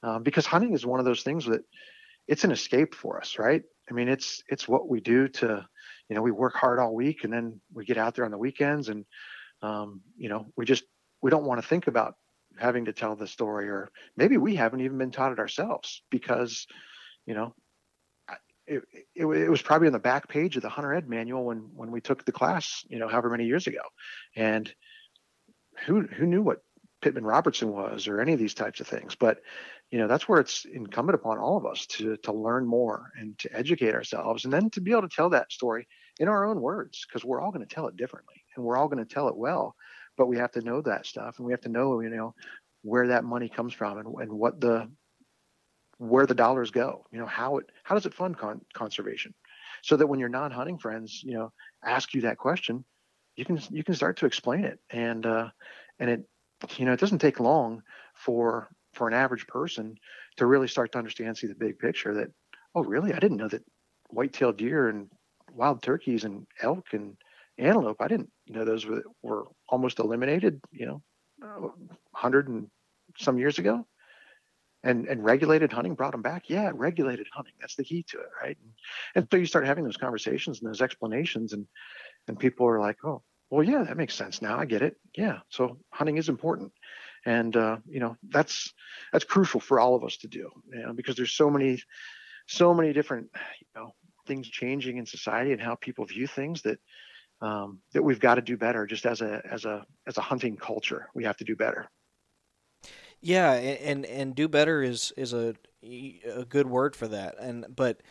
[0.03, 1.61] um, because hunting is one of those things that
[2.27, 3.63] it's an escape for us, right?
[3.89, 5.65] I mean, it's it's what we do to,
[6.09, 8.37] you know, we work hard all week and then we get out there on the
[8.37, 9.05] weekends and,
[9.61, 10.83] um, you know, we just
[11.27, 12.15] we don't want to think about
[12.57, 16.65] having to tell the story or maybe we haven't even been taught it ourselves because
[17.25, 17.53] you know
[18.65, 18.81] it,
[19.13, 21.91] it, it, was probably on the back page of the hunter ed manual when when
[21.91, 23.81] we took the class you know however many years ago.
[24.37, 24.73] And
[25.85, 26.63] who who knew what
[27.01, 29.15] pittman robertson was or any of these types of things.
[29.15, 29.39] But
[29.91, 33.37] you know that's where it's incumbent upon all of us to to learn more and
[33.39, 35.89] to educate ourselves and then to be able to tell that story
[36.21, 38.87] in our own words because we're all going to tell it differently and we're all
[38.87, 39.75] going to tell it well
[40.17, 42.33] but we have to know that stuff and we have to know you know
[42.81, 44.89] where that money comes from and, and what the
[45.99, 49.33] where the dollars go you know how it how does it fund con- conservation?
[49.83, 51.51] So that when your non-hunting friends you know
[51.83, 52.83] ask you that question
[53.35, 54.79] you can you can start to explain it.
[54.89, 55.49] And uh
[55.99, 56.23] and it
[56.77, 57.81] you know it doesn't take long
[58.15, 59.95] for for an average person
[60.37, 62.29] to really start to understand see the big picture that
[62.75, 63.13] oh really?
[63.13, 63.63] I didn't know that
[64.09, 65.09] white-tailed deer and
[65.53, 67.15] wild turkeys and elk and
[67.57, 71.01] antelope i didn't know those were, were almost eliminated you know
[71.39, 72.67] 100 and
[73.17, 73.85] some years ago.
[74.83, 76.49] And and regulated hunting brought them back.
[76.49, 78.57] Yeah regulated hunting that's the key to it right?
[78.61, 78.71] And,
[79.15, 81.65] and so you start having those conversations and those explanations and
[82.27, 84.95] and people are like oh well yeah that makes sense now i get it.
[85.15, 86.71] Yeah so hunting is important.
[87.25, 88.71] And uh, you know that's
[89.11, 91.81] that's crucial for all of us to do you know because there's so many
[92.47, 93.29] so many different
[93.59, 93.91] you know
[94.27, 96.79] things changing in society and how people view things that
[97.41, 100.57] um, that we've got to do better just as a as a as a hunting
[100.57, 101.87] culture we have to do better
[103.21, 107.35] yeah and and do better is is a a good word for that.
[107.39, 108.01] And but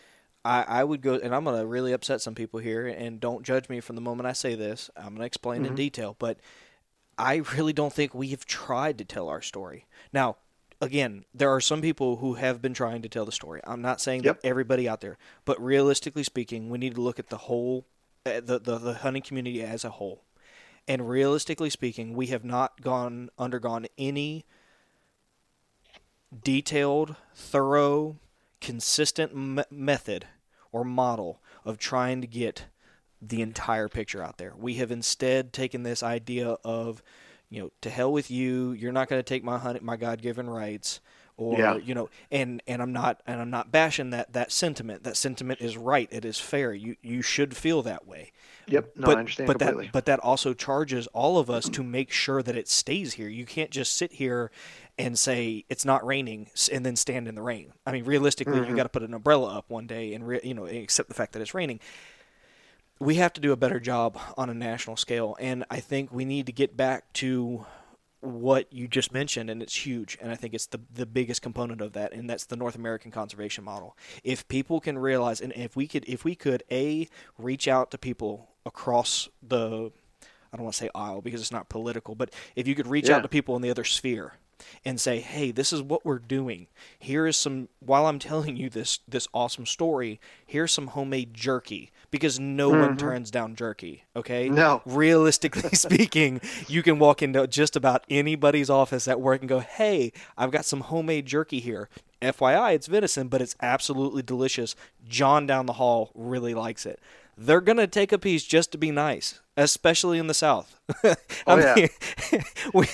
[0.45, 3.45] I, I would go, and I'm going to really upset some people here, and don't
[3.45, 4.89] judge me from the moment I say this.
[4.97, 5.67] I'm going to explain Mm-hmm.
[5.67, 6.39] in detail, but
[7.19, 9.87] I really don't think we have tried to tell our story.
[10.13, 10.37] Now,
[10.81, 13.61] again, there are some people who have been trying to tell the story.
[13.65, 14.43] I'm not saying Yep.
[14.43, 17.87] that everybody out there, but realistically speaking, we need to look at the whole,
[18.27, 20.23] the, the the hunting community as a whole.
[20.89, 24.45] And realistically speaking, we have not gone undergone any
[26.45, 28.19] detailed, thorough,
[28.61, 30.27] consistent me- method
[30.71, 32.67] or model of trying to get
[33.21, 34.53] the entire picture out there.
[34.57, 37.03] We have instead taken this idea of,
[37.49, 38.73] you know, to hell with you.
[38.73, 41.01] You're not going to take my hunt, my God-given rights,
[41.37, 41.77] or Yeah.
[41.77, 45.05] you know, and and I'm not and I'm not bashing that that sentiment.
[45.05, 46.09] That sentiment is right.
[46.11, 46.73] It is fair.
[46.73, 48.33] You you should feel that way.
[48.69, 48.93] Yep.
[48.97, 49.85] No, but, I understand but completely.
[49.87, 53.29] That, but that also charges all of us to make sure that it stays here.
[53.29, 54.51] You can't just sit here
[54.99, 57.73] and say it's not raining and then stand in the rain.
[57.87, 58.71] I mean, realistically, Mm-hmm.
[58.71, 61.15] you got to put an umbrella up one day and re, you know accept the
[61.15, 61.81] fact that it's raining.
[62.99, 66.25] We have to do a better job on a national scale, and I think we
[66.25, 67.67] need to get back to
[68.21, 70.17] what you just mentioned, and it's huge.
[70.21, 73.11] And I think it's the the biggest component of that, and that's the North American
[73.11, 73.97] conservation model.
[74.25, 77.09] If people can realize, and if we could, if we could, a
[77.39, 79.91] reach out to people across the,
[80.53, 83.09] I don't want to say aisle because it's not political, but if you could reach
[83.09, 83.17] Yeah.
[83.17, 84.35] out to people in the other sphere
[84.85, 86.67] and say, "Hey, this is what we're doing.
[86.99, 91.91] Here is some while I'm telling you this this awesome story, here's some homemade jerky
[92.11, 92.97] because no one mm-hmm.
[92.97, 94.49] turns down jerky, okay?
[94.49, 94.83] No.
[94.87, 100.13] Realistically speaking, you can walk into just about anybody's office at work and go, "Hey,
[100.37, 101.89] I've got some homemade jerky here."
[102.23, 104.75] FYI, it's venison, but it's absolutely delicious.
[105.07, 106.99] John down the hall really likes it.
[107.37, 110.79] They're going to take a piece just to be nice, especially in the South.
[111.05, 111.17] I
[111.47, 111.75] Oh, yeah.
[111.77, 112.43] mean,
[112.75, 112.87] we,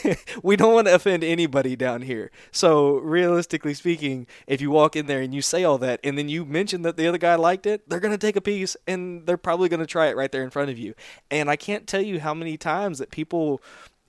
[0.43, 2.30] we don't want to offend anybody down here.
[2.51, 6.28] So, realistically speaking, if you walk in there and you say all that and then
[6.28, 9.26] you mention that the other guy liked it, they're going to take a piece and
[9.26, 10.95] they're probably going to try it right there in front of you.
[11.30, 13.61] And I can't tell you how many times that people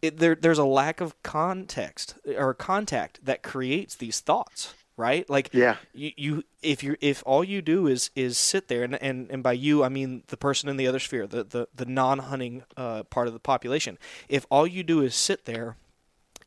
[0.02, 5.30] it, there there's a lack of context or contact that creates these thoughts right?
[5.30, 5.78] Like Yeah.
[5.94, 9.44] you, you if you if all you do is is sit there and, and and
[9.44, 13.04] by you i mean the person in the other sphere the the, the non-hunting uh,
[13.04, 13.98] part of the population.
[14.30, 15.78] If all you do is sit there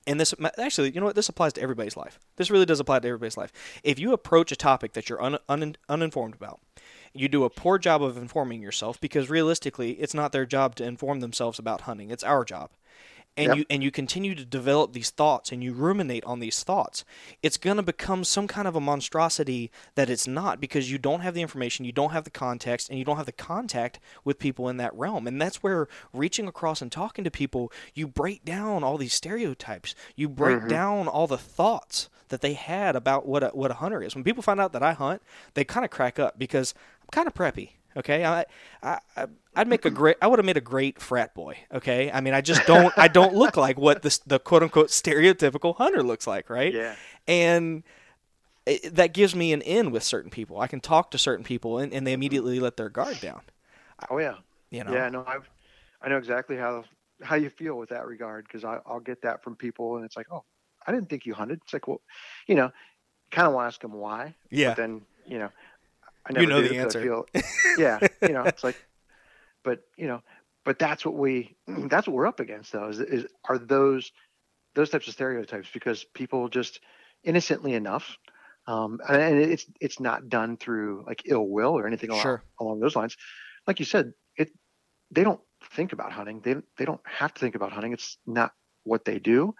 [0.06, 1.16] and this actually you know what?
[1.16, 2.18] This applies to everybody's life.
[2.36, 3.52] This really does apply to everybody's life.
[3.82, 6.60] If you approach a topic that you're un, un, uninformed about
[7.12, 10.84] you do a poor job of informing yourself because realistically it's not their job to
[10.84, 12.10] inform themselves about hunting.
[12.10, 12.70] It's our job
[13.36, 13.56] and Yep.
[13.56, 17.04] you and you continue to develop these thoughts and you ruminate on these thoughts
[17.42, 21.20] it's going to become some kind of a monstrosity that it's not because you don't
[21.20, 24.38] have the information you don't have the context and you don't have the contact with
[24.38, 25.26] people in that realm.
[25.26, 29.94] And that's where reaching across and talking to people you break down all these stereotypes.
[30.14, 30.68] You break mm-hmm.
[30.68, 34.14] down all the thoughts that they had about what a, what a hunter is.
[34.14, 35.22] When people find out that I hunt
[35.54, 38.44] they kind of crack up because I'm kind of preppy Okay, I,
[38.82, 39.26] I, I-
[39.56, 40.16] I'd make a great.
[40.20, 41.56] I would have made a great frat boy.
[41.72, 42.96] Okay, I mean, I just don't.
[42.96, 46.72] I don't look like what the the quote unquote stereotypical hunter looks like, right?
[46.72, 46.94] Yeah.
[47.26, 47.82] And
[48.66, 50.60] it, that gives me an in with certain people.
[50.60, 52.14] I can talk to certain people, and, and they mm-hmm.
[52.14, 53.40] immediately let their guard down.
[54.10, 54.36] Oh yeah.
[54.70, 54.92] You know.
[54.92, 55.08] Yeah.
[55.08, 55.38] No, I
[56.02, 56.84] I know exactly how
[57.22, 60.26] how you feel with that regard because I'll get that from people and it's like,
[60.30, 60.44] oh,
[60.86, 61.60] I didn't think you hunted.
[61.64, 62.02] It's like, well,
[62.46, 62.70] you know,
[63.30, 64.34] kind of want to ask them why.
[64.50, 64.70] Yeah.
[64.70, 65.50] But then you know,
[66.26, 67.02] I You know do the answer.
[67.02, 67.26] feel,
[67.78, 67.98] yeah.
[68.22, 68.76] You know, it's like,
[69.66, 70.22] but you know,
[70.64, 71.56] but that's what we
[71.90, 72.88] that's what we're up against though.
[72.88, 74.12] Is, is are those
[74.76, 76.80] those types of stereotypes because people just
[77.24, 78.16] innocently enough.
[78.68, 82.42] Um, and it's it's not done through like ill will or anything along, Sure.
[82.60, 83.16] along those lines.
[83.66, 84.50] Like you said, it
[85.10, 85.40] they don't
[85.72, 86.40] think about hunting.
[86.40, 87.92] They they don't have to think about hunting.
[87.92, 88.52] It's not
[88.84, 89.54] what they do.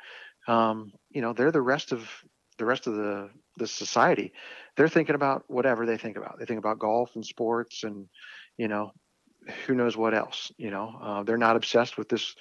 [0.49, 2.09] Um, you know, they're the rest of
[2.59, 4.33] the rest of the the society.
[4.77, 6.39] They're thinking about whatever they think about.
[6.39, 8.09] They think about golf and sports and
[8.59, 8.93] you know
[9.67, 10.53] who knows what else.
[10.57, 12.35] You know, uh, they're not obsessed with this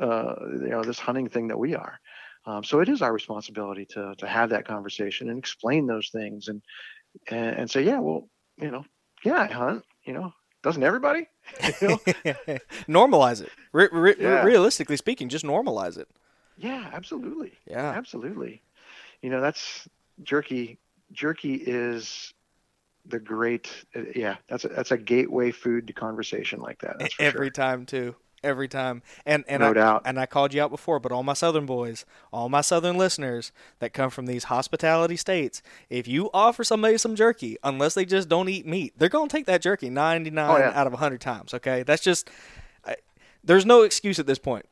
[0.00, 2.00] uh, you know this hunting thing that we are.
[2.46, 6.48] Um, so it is our responsibility to to have that conversation and explain those things
[6.48, 6.62] and
[7.30, 8.28] and, and say, yeah, well,
[8.60, 8.84] you know,
[9.24, 9.84] yeah, I hunt.
[10.04, 10.32] You know,
[10.62, 11.28] doesn't everybody?
[11.80, 11.98] You know?
[12.88, 13.50] normalize it.
[13.72, 14.44] Re- re- Yeah.
[14.44, 16.08] Realistically speaking, just normalize it.
[16.56, 17.52] Yeah, absolutely.
[17.66, 17.90] Yeah.
[17.90, 18.62] Absolutely.
[19.22, 19.88] You know, that's
[20.22, 20.78] jerky.
[21.12, 22.34] Jerky is
[23.08, 23.70] the great.
[23.96, 26.98] uh, Yeah, that's a, that's a gateway food to conversation like that.
[26.98, 27.50] That's for Every sure.
[27.50, 28.14] time too.
[28.44, 29.02] Every time.
[29.26, 30.02] And and No I, doubt.
[30.04, 33.50] and I called you out before, but all my southern boys, all my southern listeners
[33.80, 38.28] that come from these hospitality states, if you offer somebody some jerky, unless they just
[38.28, 40.70] don't eat meat, they're going to take that jerky 99 Oh, yeah.
[40.72, 41.82] out of 100 times, okay?
[41.82, 42.30] That's just
[42.86, 42.94] I,
[43.42, 44.66] there's no excuse at this point,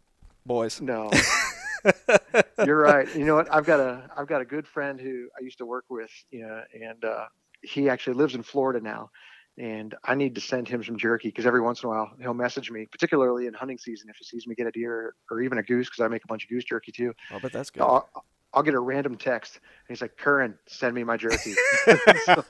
[0.46, 0.80] boys.
[0.80, 1.10] No,
[2.64, 3.12] You're right.
[3.14, 3.52] You know what?
[3.52, 6.42] I've got a I've got a good friend who I used to work with, you
[6.46, 7.26] know, and uh,
[7.62, 9.10] he actually lives in Florida now.
[9.58, 12.34] And I need to send him some jerky because every once in a while he'll
[12.34, 15.56] message me, particularly in hunting season, if he sees me get a deer or even
[15.56, 17.14] a goose, because I make a bunch of goose jerky too.
[17.32, 17.82] Oh, but that's good.
[17.82, 18.06] I'll,
[18.52, 21.54] I'll get a random text, and he's like, "Curran, send me my jerky."
[22.24, 22.44] so,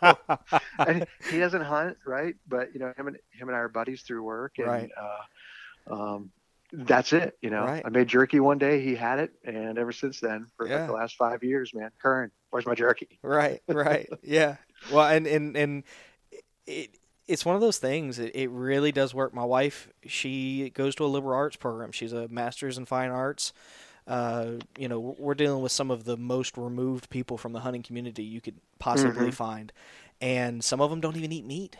[0.87, 2.35] and he doesn't hunt, right?
[2.49, 4.91] But you know, him and him and I are buddies through work, and Right.
[5.89, 6.31] uh, um,
[6.73, 7.37] that's it.
[7.41, 7.83] You know, Right.
[7.85, 10.79] I made jerky one day, he had it, and ever since then, for Yeah.
[10.79, 13.19] like the last five years, man, Curran, where's my jerky?
[13.23, 14.09] Right, right.
[14.23, 14.57] yeah.
[14.93, 15.85] Well, and and and
[16.67, 16.91] it
[17.27, 18.19] it's one of those things.
[18.19, 19.35] It, it really does work.
[19.35, 21.91] My wife, she goes to a liberal arts program.
[21.93, 23.53] She's a master's in fine arts.
[24.07, 27.83] Uh, you know, we're dealing with some of the most removed people from the hunting
[27.83, 29.35] community you could possibly Mhm.
[29.35, 29.73] find,
[30.21, 31.77] and some of them don't even eat meat.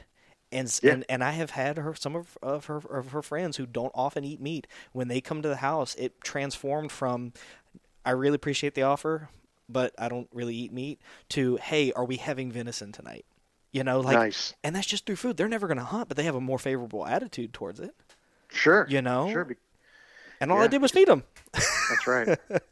[0.53, 0.93] And, Yeah.
[0.93, 3.93] and and I have had her some of, of her of her friends who don't
[3.95, 4.67] often eat meat.
[4.93, 7.33] When they come to the house, it transformed from
[8.05, 9.29] I really appreciate the offer,
[9.69, 11.01] but I don't really eat meat
[11.31, 13.25] to hey, are we having venison tonight?
[13.73, 15.37] You know, like nice, and that's just through food.
[15.37, 17.95] They're never going to hunt, but they have a more favorable attitude towards it.
[18.49, 19.31] sure, You know?
[19.31, 19.57] sure, be-
[20.41, 21.25] And all I did was feed them.
[21.53, 22.39] that's right.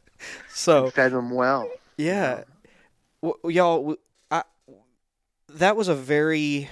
[0.49, 1.69] So, Fed them well.
[1.97, 2.45] yeah.
[3.21, 3.95] W- y'all
[4.31, 4.43] I
[5.49, 6.69] that was a very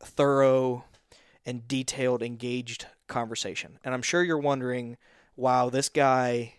[0.00, 0.84] thorough
[1.46, 3.78] and detailed engaged conversation.
[3.84, 4.96] And I'm sure you're wondering,
[5.36, 6.54] wow, this guy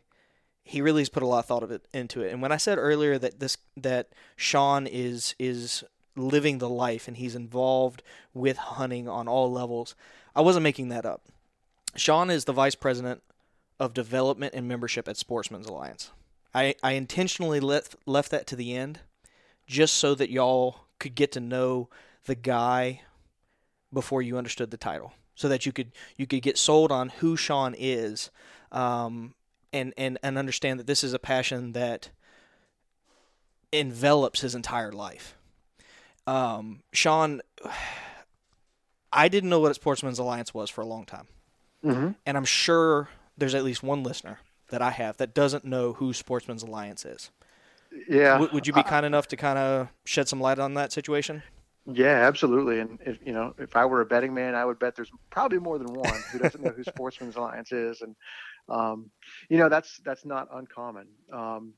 [0.63, 2.31] he really has put a lot of thought of it into it.
[2.31, 5.83] And when I said earlier that this that Sean is is
[6.15, 8.03] living the life and he's involved
[8.33, 9.95] with hunting on all levels,
[10.35, 11.23] I wasn't making that up.
[11.95, 13.21] Sean is the vice president
[13.79, 16.11] of development and membership at Sportsmen's Alliance.
[16.53, 18.99] I, I intentionally left left that to the end
[19.65, 21.89] just so that y'all could get to know
[22.25, 23.01] the guy
[23.91, 25.13] before you understood the title.
[25.33, 28.29] So that you could you could get sold on who Sean is
[28.71, 29.33] um,
[29.73, 32.09] and, and, and understand that this is a passion that
[33.71, 35.35] envelops his entire life.
[36.27, 37.41] Um, Sean,
[39.11, 41.27] I didn't know what a Sportsmen's Alliance was for a long time.
[41.83, 45.93] hmm And I'm sure there's at least one listener that I have that doesn't know
[45.93, 47.31] who Sportsmen's Alliance is.
[48.07, 48.33] Yeah.
[48.33, 50.91] W- would you be I- kind enough to kind of shed some light on that
[50.93, 51.43] situation?
[51.87, 52.79] Yeah, absolutely.
[52.79, 55.57] And if you know, if I were a betting man, I would bet there's probably
[55.57, 58.15] more than one who doesn't know who Sportsmen's Alliance is, and
[58.69, 59.11] um,
[59.49, 61.07] you know that's that's not uncommon.
[61.31, 61.73] Um,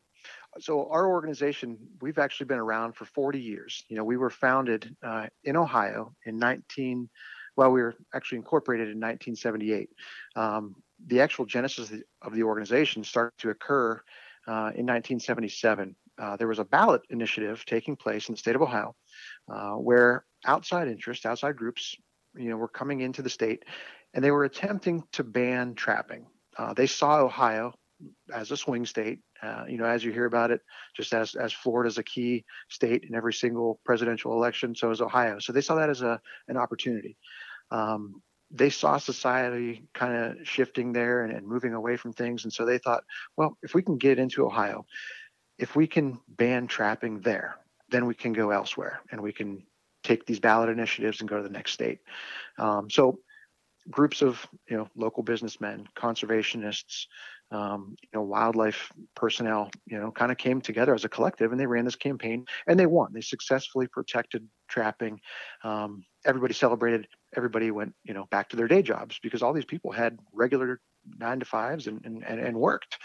[0.59, 3.83] so our organization, we've actually been around for 40 years.
[3.89, 7.09] You know, we were founded uh, in Ohio in 19.
[7.55, 9.89] Well, we were actually incorporated in 1978.
[10.35, 10.75] Um,
[11.05, 14.01] the actual genesis of the, organization started to occur
[14.47, 15.95] uh, in 1977.
[16.21, 18.95] Uh, there was a ballot initiative taking place in the state of Ohio
[19.51, 21.95] uh, where outside interests, outside groups,
[22.35, 23.63] you know, were coming into the state,
[24.13, 26.25] and they were attempting to ban trapping.
[26.57, 27.73] Uh, they saw Ohio
[28.33, 30.61] as a swing state, uh, you know, as you hear about it,
[30.95, 35.39] just as as Florida's a key state in every single presidential election, so is Ohio.
[35.39, 37.17] So they saw that as a an opportunity.
[37.71, 42.53] Um, they saw society kind of shifting there and, and moving away from things, and
[42.53, 43.03] so they thought,
[43.37, 44.85] well, if we can get into Ohio,
[45.57, 47.55] if we can ban trapping there,
[47.89, 49.63] then we can go elsewhere and we can
[50.03, 51.99] take these ballot initiatives and go to the next state.
[52.57, 53.19] Um, so
[53.89, 57.05] groups of you know local businessmen, conservationists,
[57.51, 61.59] um, you know wildlife personnel, you know, kind of came together as a collective and
[61.59, 63.11] they ran this campaign and they won.
[63.13, 65.19] They successfully protected trapping.
[65.63, 67.07] Um, everybody celebrated.
[67.35, 70.79] Everybody went you know back to their day jobs because all these people had regular
[71.17, 72.97] nine to fives and and, and, worked.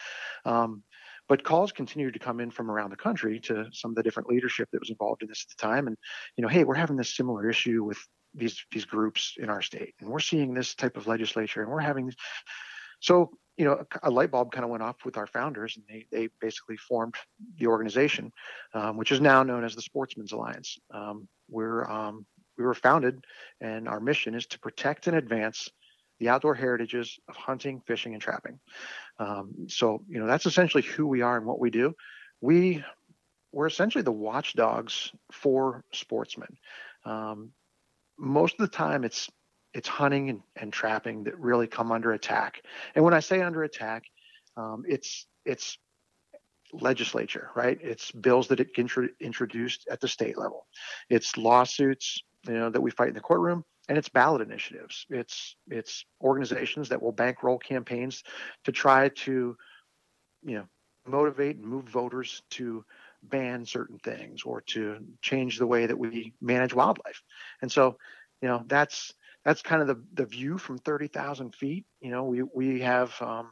[0.44, 0.82] Um,
[1.28, 4.30] but calls continued to come in from around the country to some of the different
[4.30, 5.96] leadership that was involved in this at the time and
[6.36, 7.98] you know hey we're having this similar issue with
[8.34, 11.80] these these groups in our state and we're seeing this type of legislature and we're
[11.80, 12.12] having
[13.00, 15.84] so you know a, a light bulb kind of went off with our founders and
[15.88, 17.14] they they basically formed
[17.58, 18.30] the organization
[18.74, 22.26] um, which is now known as the sportsmen's alliance um, we're um,
[22.56, 23.24] we were founded
[23.60, 25.68] and our mission is to protect and advance
[26.18, 28.58] the outdoor heritages of hunting, fishing, and trapping.
[29.18, 31.94] Um, so, you know, that's essentially who we are and what we do.
[32.40, 32.84] We
[33.52, 36.58] we're essentially the watchdogs for sportsmen.
[37.04, 37.52] Um,
[38.18, 39.28] most of the time, it's
[39.74, 42.62] it's hunting and, and trapping that really come under attack.
[42.94, 44.04] And when I say under attack,
[44.56, 45.78] um, it's it's
[46.72, 47.78] legislature, right?
[47.80, 50.66] It's bills that get intro- introduced at the state level.
[51.08, 55.06] It's lawsuits, you know, that we fight in the courtroom and it's ballot initiatives.
[55.08, 58.22] It's it's organizations that will bankroll campaigns
[58.64, 59.56] to try to,
[60.42, 60.64] you know,
[61.06, 62.84] motivate and move voters to
[63.22, 67.22] ban certain things or to change the way that we manage wildlife.
[67.62, 67.96] And so,
[68.40, 69.12] you know, that's
[69.44, 71.86] that's kind of the the view from thirty thousand feet.
[72.00, 73.50] You know, we we have um,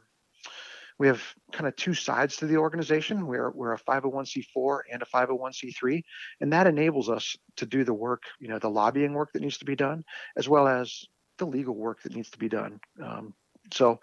[0.99, 3.27] we have kind of two sides to the organization.
[3.27, 6.01] We're we're a 501c4 and a 501c3,
[6.41, 9.59] and that enables us to do the work, you know, the lobbying work that needs
[9.59, 10.03] to be done,
[10.35, 11.05] as well as
[11.37, 12.79] the legal work that needs to be done.
[13.03, 13.33] Um,
[13.71, 13.99] so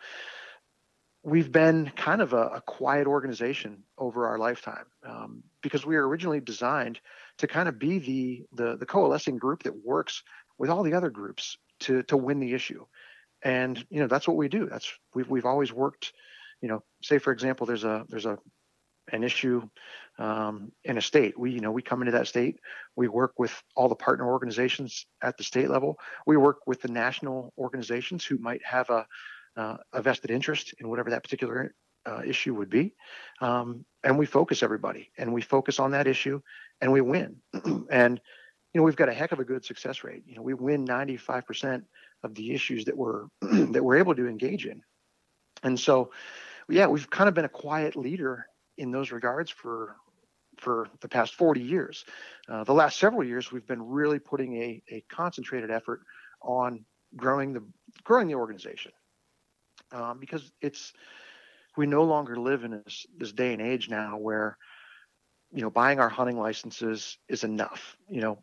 [1.24, 6.06] we've been kind of a, a, quiet organization over our lifetime um, because we were
[6.06, 7.00] originally designed
[7.38, 10.22] to kind of be the, the the coalescing group that works
[10.58, 12.84] with all the other groups to to win the issue.
[13.42, 14.66] And you know that's what we do.
[14.66, 16.12] That's we've, we've always worked
[16.60, 18.38] you know say for example there's a there's a
[19.12, 19.62] an issue
[20.18, 21.38] um, in a state.
[21.38, 22.58] We you know we come into that state
[22.96, 25.98] we work with all the partner organizations at the state level.
[26.26, 29.06] We work with the national organizations who might have a
[29.56, 31.74] uh, a vested interest in whatever that particular
[32.06, 32.94] uh, issue would be
[33.40, 36.40] um, and we focus everybody and we focus on that issue
[36.80, 37.36] and we win
[37.90, 38.20] and
[38.72, 40.86] you know we've got a heck of a good success rate you know we win
[40.86, 41.82] 95%
[42.24, 44.82] of the issues that we're that we're able to engage in.
[45.62, 46.10] And so,
[46.68, 48.46] yeah, we've kind of been a quiet leader
[48.76, 49.96] in those regards for
[50.58, 52.04] for the past 40 years.
[52.48, 56.02] Uh, the last several years, we've been really putting a, a concentrated effort
[56.42, 56.84] on
[57.16, 57.62] growing the
[58.02, 58.92] growing the organization
[59.92, 60.92] um, because it's
[61.76, 64.56] we no longer live in this, this day and age now where
[65.52, 67.96] you know buying our hunting licenses is enough.
[68.08, 68.38] You know,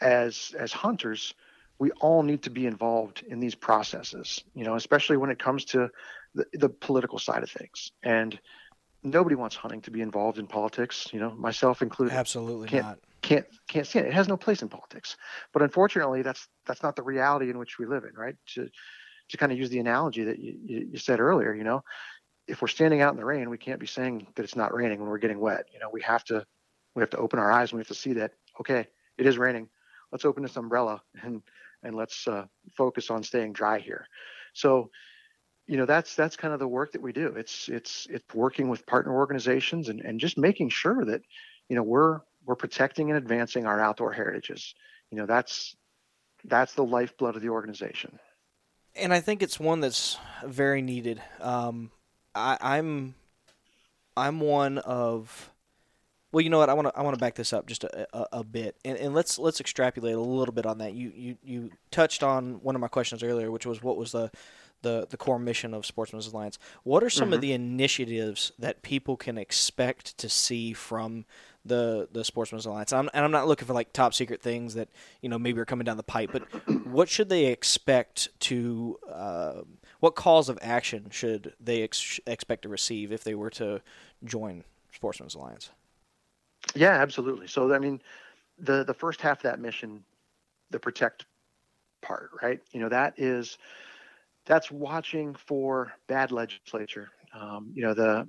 [0.00, 1.34] as as hunters,
[1.78, 5.64] we all need to be involved in these processes, you know, especially when it comes
[5.66, 5.90] to
[6.34, 7.92] the, the political side of things.
[8.02, 8.38] And
[9.02, 12.14] nobody wants hunting to be involved in politics, you know, myself included.
[12.14, 12.98] Absolutely can't, not.
[13.20, 14.06] Can't can't see it.
[14.06, 15.16] It has no place in politics.
[15.52, 18.36] But unfortunately, that's that's not the reality in which we live in, right?
[18.54, 18.68] To
[19.32, 21.82] to kind of use the analogy that you, you said earlier, you know,
[22.46, 25.00] if we're standing out in the rain, we can't be saying that it's not raining
[25.00, 25.66] when we're getting wet.
[25.72, 26.44] You know, we have to
[26.94, 28.86] we have to open our eyes and we have to see that okay,
[29.18, 29.68] it is raining.
[30.10, 31.42] Let's open this umbrella and
[31.82, 34.06] and let's uh, focus on staying dry here.
[34.52, 34.90] So,
[35.66, 37.28] you know, that's that's kind of the work that we do.
[37.28, 41.22] It's it's it's working with partner organizations and, and just making sure that,
[41.68, 44.74] you know, we're we're protecting and advancing our outdoor heritages.
[45.10, 45.74] You know, that's
[46.44, 48.18] that's the lifeblood of the organization.
[48.94, 51.22] And I think it's one that's very needed.
[51.40, 51.90] Um,
[52.34, 53.14] I, I'm
[54.16, 55.50] I'm one of
[56.32, 56.70] well, you know what?
[56.70, 58.96] I want to I want to back this up just a, a, a bit, and,
[58.96, 60.94] and, let's let's extrapolate a little bit on that.
[60.94, 64.30] You, you you touched on one of my questions earlier, which was what was the
[64.82, 66.58] the, the core mission of Sportsmen's Alliance.
[66.82, 67.34] What are some mm-hmm.
[67.34, 71.24] of the initiatives that people can expect to see from
[71.64, 72.92] the the Sportsmen's Alliance?
[72.92, 74.88] I'm, and I'm not looking for like top secret things that
[75.20, 76.42] you know maybe are coming down the pipe, but
[76.86, 78.98] what should they expect to?
[79.10, 79.62] Uh,
[80.00, 83.80] what calls of action should they ex- expect to receive if they were to
[84.24, 85.70] join Sportsmen's Alliance?
[86.74, 87.46] Yeah, absolutely.
[87.46, 88.00] So I mean,
[88.58, 90.04] the the first half of that mission,
[90.70, 91.26] the protect
[92.02, 92.60] part, right?
[92.72, 93.58] You know, that is
[94.44, 97.08] that's watching for bad legislature.
[97.34, 98.28] Um, you know, the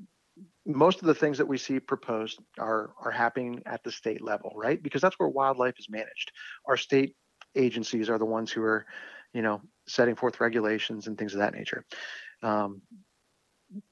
[0.66, 4.52] most of the things that we see proposed are are happening at the state level,
[4.56, 4.82] right?
[4.82, 6.32] Because that's where wildlife is managed.
[6.68, 7.16] Our state
[7.56, 8.86] agencies are the ones who are,
[9.34, 11.86] you know, setting forth regulations and things of that nature.
[12.42, 12.82] Um,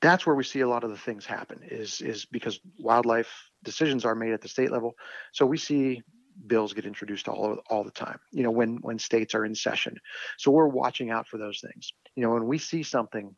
[0.02, 4.06] that's where we see a lot of the things happen is is because wildlife decisions
[4.06, 4.94] are made at the state level
[5.32, 6.02] so we see
[6.48, 9.98] bills get introduced all all the time you know when when states are in session
[10.38, 13.36] so we're watching out for those things you know when we see something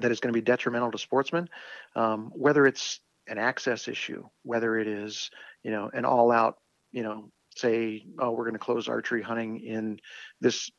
[0.00, 1.48] that is going to be detrimental to sportsmen
[1.96, 5.30] um, whether it's an access issue whether it is
[5.62, 6.56] you know an all out
[6.92, 9.98] you know say oh we're going to close archery hunting in
[10.40, 10.70] this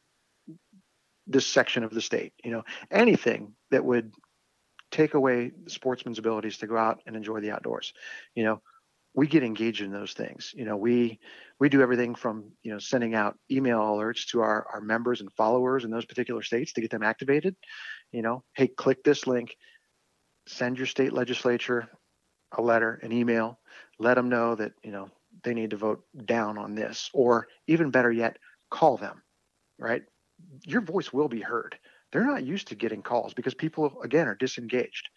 [1.28, 4.12] this section of the state you know anything that would
[4.94, 7.94] take away sportsmen's abilities to go out and enjoy the outdoors.
[8.36, 8.62] You know,
[9.16, 10.54] we get engaged in those things.
[10.56, 11.20] You know, we
[11.60, 15.34] we do everything from you know sending out email alerts to our our members and
[15.34, 17.56] followers in those particular states to get them activated.
[18.14, 19.58] You know, hey, click this link,
[20.48, 21.90] send your state legislature
[22.56, 23.60] a letter, an email,
[24.00, 25.10] let them know that you know
[25.44, 28.38] they need to vote down on this, or even better yet,
[28.72, 29.22] call them.
[29.78, 30.04] Right,
[30.64, 31.78] your voice will be heard
[32.14, 35.10] they're not used to getting calls because people again are disengaged.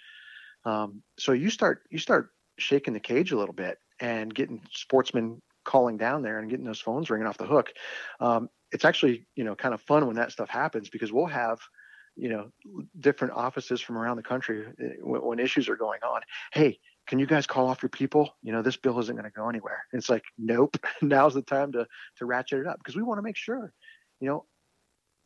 [0.65, 5.41] Um, so you start you start shaking the cage a little bit and getting sportsmen
[5.65, 7.71] calling down there and getting those phones ringing off the hook.
[8.19, 11.61] Um, it's actually you know kind of fun when that stuff happens because we'll have
[12.17, 12.51] you know
[12.99, 16.23] different offices from around the country eh, when, when issues are going on.
[16.53, 18.31] Hey, can you guys call off your people?
[18.43, 19.85] You know, this bill isn't going to go anywhere.
[19.93, 21.87] And it's like, nope, now's the time to
[22.17, 23.73] to ratchet it up because we want to make sure,
[24.21, 24.45] you know,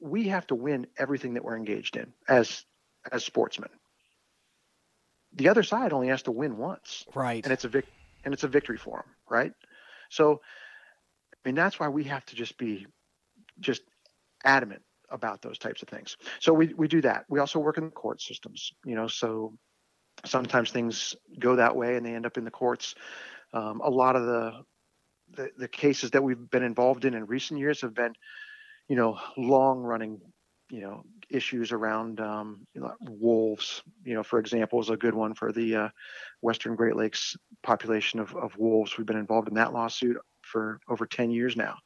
[0.00, 2.64] we have to win everything that we're engaged in as
[3.10, 3.70] as sportsmen.
[5.34, 7.44] The other side only has to win once, right?
[7.44, 7.92] And it's a vic-
[8.24, 9.52] and it's a victory for them, right?
[10.10, 10.40] So,
[11.32, 12.86] I mean, that's why we have to just be
[13.60, 13.82] just
[14.44, 16.16] adamant about those types of things.
[16.38, 17.24] So we we do that.
[17.28, 19.08] We also work in the court systems, you know.
[19.08, 19.54] So
[20.24, 22.94] sometimes things go that way and they end up in the courts.
[23.52, 24.62] Um, a lot of the,
[25.36, 28.12] the, the cases that we've been involved in in recent years have been,
[28.88, 30.20] you know, long running,
[30.70, 33.82] you know, issues around um, you know, wolves.
[34.04, 35.88] You know, for example, is a good one for the uh,
[36.42, 38.96] Western Great Lakes population of, of wolves.
[38.96, 41.76] We've been involved in that lawsuit for over 10 years now.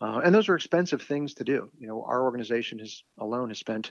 [0.00, 1.70] Uh, and those are expensive things to do.
[1.78, 3.90] You know, our organization has alone has spent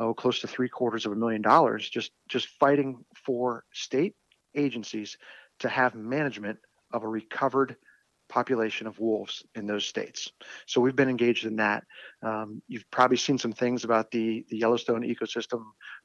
[0.00, 4.14] oh close to three quarters of a million dollars just just fighting for state
[4.54, 5.16] agencies
[5.60, 6.58] to have management
[6.92, 7.76] of a recovered
[8.28, 10.32] population of wolves in those states.
[10.66, 11.84] So we've been engaged in that.
[12.22, 15.62] Um, you've probably seen some things about the, the Yellowstone ecosystem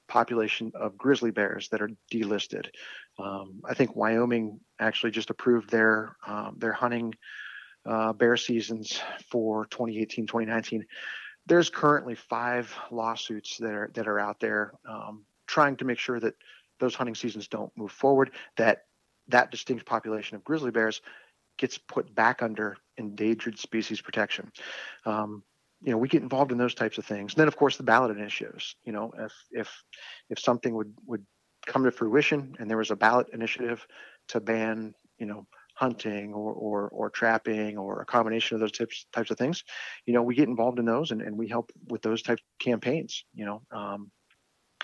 [0.07, 2.67] population of grizzly bears that are delisted.
[3.17, 7.13] Um, I think Wyoming actually just approved their um, their hunting
[7.89, 10.85] uh, bear seasons for 2018, 2019.
[11.47, 16.19] There's currently five lawsuits that are that are out there um, trying to make sure
[16.19, 16.35] that
[16.79, 18.31] those hunting seasons don't move forward.
[18.57, 18.83] That
[19.29, 21.01] that distinct population of grizzly bears
[21.57, 24.51] gets put back under endangered species protection.
[25.05, 25.43] Um,
[25.81, 27.33] you know, we get involved in those types of things.
[27.33, 28.75] And then, of course, the ballot initiatives.
[28.83, 29.83] You know, if if
[30.29, 31.25] if something would would
[31.65, 33.85] come to fruition and there was a ballot initiative
[34.27, 35.47] to ban, you know,
[35.79, 39.63] hunting or, or, or trapping or a combination of those types types of things,
[40.05, 42.65] you know, we get involved in those and, and we help with those types of
[42.65, 43.61] campaigns, you know.
[43.71, 44.11] Um,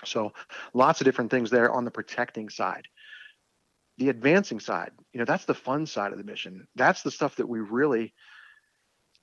[0.04, 0.32] so
[0.72, 2.86] lots of different things there on the protecting side.
[3.98, 6.66] The advancing side, you know, that's the fun side of the mission.
[6.76, 8.14] That's the stuff that we really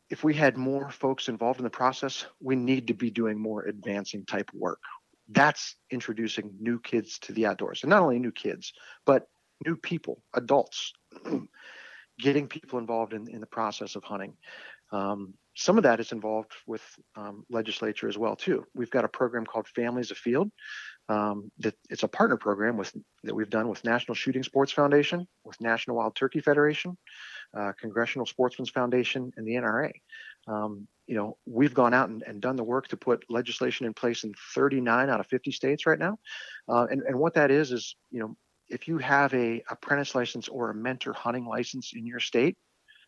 [0.10, 3.64] if we had more folks involved in the process, we need to be doing more
[3.64, 4.80] advancing type work.
[5.30, 7.82] That's introducing new kids to the outdoors.
[7.82, 8.74] And not only new kids,
[9.08, 9.28] but
[9.66, 10.94] new people, adults,
[12.20, 14.36] getting people involved in, in the process of hunting.
[14.92, 16.84] Um, some of that is involved with
[17.16, 18.66] um, legislature as well too.
[18.74, 20.52] We've got a program called Families Afield.
[21.10, 25.28] Um, that it's a partner program with that we've done with National Shooting Sports Foundation,
[25.44, 26.98] with National Wild Turkey Federation,
[27.58, 29.92] uh, Congressional Sportsmen's Foundation, and the NRA.
[30.48, 33.94] Um, you know, we've gone out and, and, done the work to put legislation in
[33.94, 36.18] place in 39 out of 50 states right now.
[36.70, 38.36] Uh, and, and what that is is, you know,
[38.74, 42.58] if you have a apprentice license or a mentor hunting license in your state,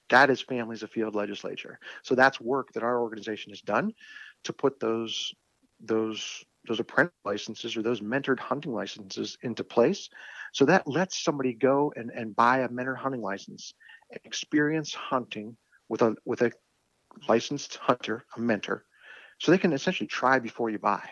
[0.10, 1.80] that is Families Afield legislature.
[2.04, 3.94] So that's work that our organization has done
[4.44, 5.34] to put those
[5.82, 10.10] those those apprentice licenses or those mentored hunting licenses into place.
[10.52, 13.74] So that lets somebody go and, and buy a mentor hunting license
[14.12, 15.58] and experience hunting
[15.90, 16.52] with a with a
[17.28, 18.86] licensed hunter, a mentor,
[19.40, 21.10] so they can essentially try before you buy.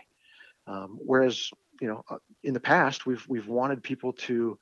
[0.68, 1.50] Um, whereas
[1.84, 2.16] you know, uh,
[2.46, 4.58] in the past, we've we've wanted people to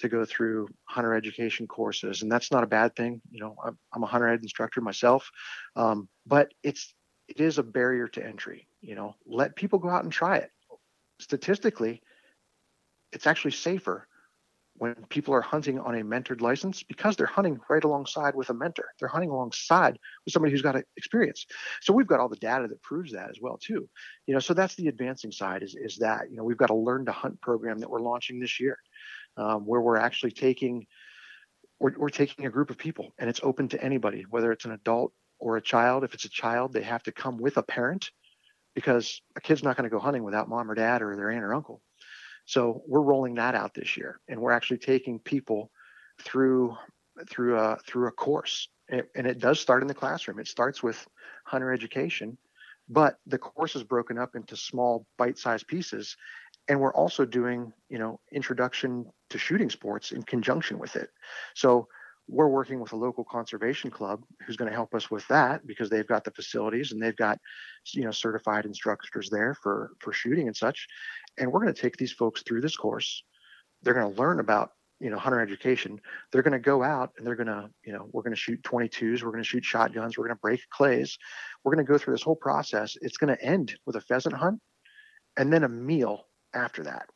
[0.00, 3.22] to go through hunter education courses, and that's not a bad thing.
[3.30, 5.30] You know, I'm, I'm a hunter ed instructor myself,
[5.76, 6.94] um, but it's
[7.26, 8.68] it is a barrier to entry.
[8.82, 10.50] You know, let people go out and try it.
[11.20, 12.02] Statistically,
[13.12, 14.06] it's actually safer
[14.78, 18.54] when people are hunting on a mentored license because they're hunting right alongside with a
[18.54, 18.86] mentor.
[18.98, 21.46] They're hunting alongside with somebody who's got experience.
[21.80, 23.88] So we've got all the data that proves that as well too.
[24.26, 26.74] You know, so that's the advancing side is is that you know we've got a
[26.74, 28.78] learn to hunt program that we're launching this year,
[29.36, 30.86] um, where we're actually taking
[31.80, 34.72] we're, we're taking a group of people and it's open to anybody, whether it's an
[34.72, 36.04] adult or a child.
[36.04, 38.10] If it's a child, they have to come with a parent
[38.74, 41.44] because a kid's not going to go hunting without mom or dad or their aunt
[41.44, 41.82] or uncle.
[42.48, 45.70] So we're rolling that out this year, and we're actually taking people
[46.22, 46.74] through
[47.28, 50.38] through a through a course, and, and it does start in the classroom.
[50.38, 51.06] It starts with
[51.44, 52.38] hunter education,
[52.88, 56.16] but the course is broken up into small bite-sized pieces,
[56.68, 61.10] and we're also doing you know introduction to shooting sports in conjunction with it.
[61.54, 61.86] So
[62.28, 65.88] we're working with a local conservation club who's going to help us with that because
[65.88, 67.38] they've got the facilities and they've got
[67.92, 70.86] you know certified instructors there for for shooting and such
[71.38, 73.22] and we're going to take these folks through this course.
[73.82, 76.00] They're going to learn about you know hunter education.
[76.32, 78.62] They're going to go out and they're going to you know we're going to shoot
[78.62, 81.18] 22s we're going to shoot shotguns we're going to break clays.
[81.62, 82.96] We're going to go through this whole process.
[83.00, 84.60] It's going to end with a pheasant hunt
[85.36, 87.06] and then a meal after that.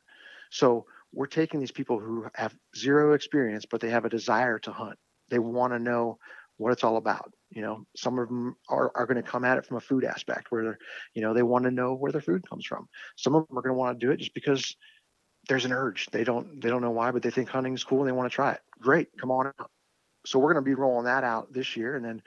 [0.50, 4.72] So we're taking these people who have zero experience, but they have a desire to
[4.72, 4.98] hunt.
[5.28, 6.18] They want to know
[6.56, 7.32] what it's all about.
[7.50, 10.04] You know, some of them are, are going to come at it from a food
[10.04, 10.78] aspect where,
[11.14, 12.88] you know, they want to know where their food comes from.
[13.16, 14.76] Some of them are going to want to do it just because
[15.48, 16.06] there's an urge.
[16.12, 18.30] They don't, they don't know why, but they think hunting is cool and they want
[18.30, 18.60] to try it.
[18.80, 19.08] Great.
[19.20, 19.70] Come on out.
[20.24, 21.96] So we're going to be rolling that out this year.
[21.96, 22.22] And then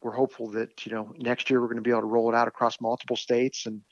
[0.00, 2.36] we're hopeful that, you know, next year we're going to be able to roll it
[2.36, 3.82] out across multiple states and,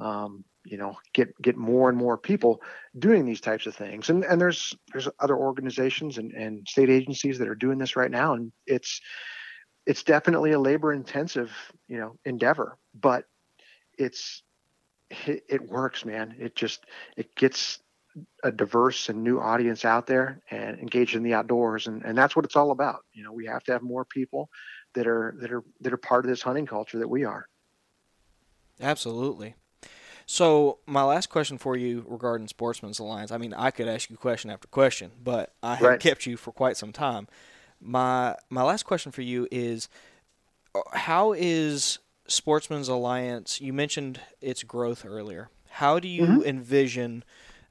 [0.00, 2.60] um, you know get get more and more people
[2.98, 7.38] doing these types of things and and there's there's other organizations and, and state agencies
[7.38, 9.00] that are doing this right now and it's
[9.86, 11.50] it's definitely a labor intensive
[11.88, 13.24] you know endeavor but
[13.98, 14.42] it's
[15.26, 16.84] it, it works man it just
[17.16, 17.80] it gets
[18.42, 22.34] a diverse and new audience out there and engaged in the outdoors, and, and that's
[22.34, 23.04] what it's all about.
[23.12, 24.48] You know, we have to have more people
[24.94, 27.46] that are that are that are part of this hunting culture that we are.
[28.80, 29.54] Absolutely.
[30.32, 33.32] So my last question for you regarding Sportsmen's Alliance.
[33.32, 35.98] I mean, I could ask you question after question, but I have right.
[35.98, 37.26] kept you for quite some time.
[37.80, 39.88] My my last question for you is,
[40.72, 43.60] uh, how is Sportsmen's Alliance?
[43.60, 45.50] You mentioned its growth earlier.
[45.68, 46.42] How do you mm-hmm.
[46.42, 47.24] envision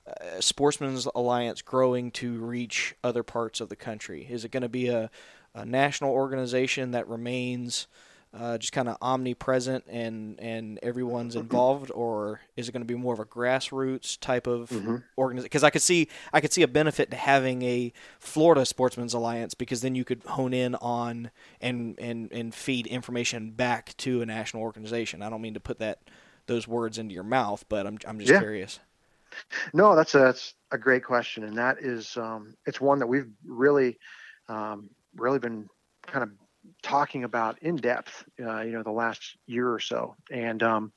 [0.05, 4.27] uh, Sportsmen's Alliance growing to reach other parts of the country?
[4.29, 5.09] Is it going to be a,
[5.55, 7.87] a national organization that remains
[8.31, 12.95] uh, just kind of omnipresent and and everyone's involved, or is it going to be
[12.95, 14.97] more of a grassroots type of mm-hmm.
[15.17, 15.45] organization?
[15.45, 19.55] Because I could see I could see a benefit to having a Florida Sportsmen's Alliance
[19.55, 24.25] because then you could hone in on and and and feed information back to a
[24.25, 25.23] national organization.
[25.23, 25.99] I don't mean to put that
[26.45, 28.39] those words into your mouth, but I'm I'm just yeah.
[28.39, 28.79] curious.
[29.73, 33.29] No, that's a that's a great question, and that is um, it's one that we've
[33.43, 33.97] really
[34.47, 35.67] um, really been
[36.05, 36.29] kind of
[36.81, 40.15] talking about in depth, uh, you know, the last year or so.
[40.31, 40.93] And, um,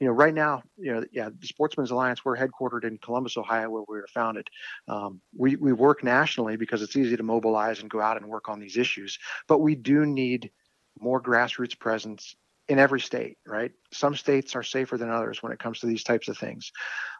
[0.00, 3.68] you know, right now, you know, yeah, the Sportsmen's Alliance, we're headquartered in Columbus, Ohio,
[3.68, 4.48] where we were founded.
[4.88, 8.48] Um, we, we work nationally because it's easy to mobilize and go out and work
[8.48, 10.50] on these issues, but we do need
[10.98, 12.34] more grassroots presence
[12.68, 13.72] in every state, right?
[13.92, 16.72] Some states are safer than others when it comes to these types of things.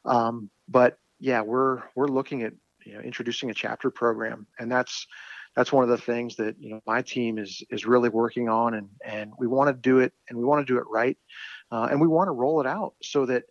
[0.05, 2.55] Um, but yeah, we're, we're looking at,
[2.85, 5.07] you know, introducing a chapter program and that's,
[5.57, 8.75] that's one of the things that you know my team is is really working on
[8.75, 11.19] and and we want to do it and we want to do it right
[11.73, 13.45] uh, and we want to roll it out so that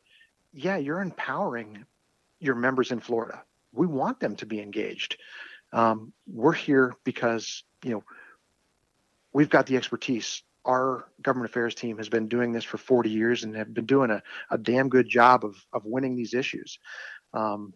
[0.54, 1.84] yeah you're empowering
[2.40, 3.42] your members in florida.
[3.74, 5.18] We want them to be engaged.
[5.74, 8.04] Um, we're here because you know
[9.34, 10.44] we've got the expertise.
[10.64, 14.10] Our government affairs team has been doing this for 40 years and have been doing
[14.10, 16.80] a, a damn good job of, of winning these issues.
[17.34, 17.74] Um,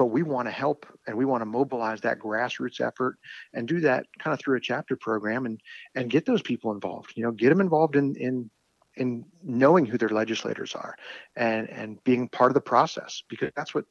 [0.00, 3.18] but we want to help and we want to mobilize that grassroots effort
[3.52, 5.60] and do that kind of through a chapter program and
[5.94, 8.50] and get those people involved you know get them involved in in
[8.96, 10.96] in knowing who their legislators are
[11.36, 13.84] and and being part of the process because that's what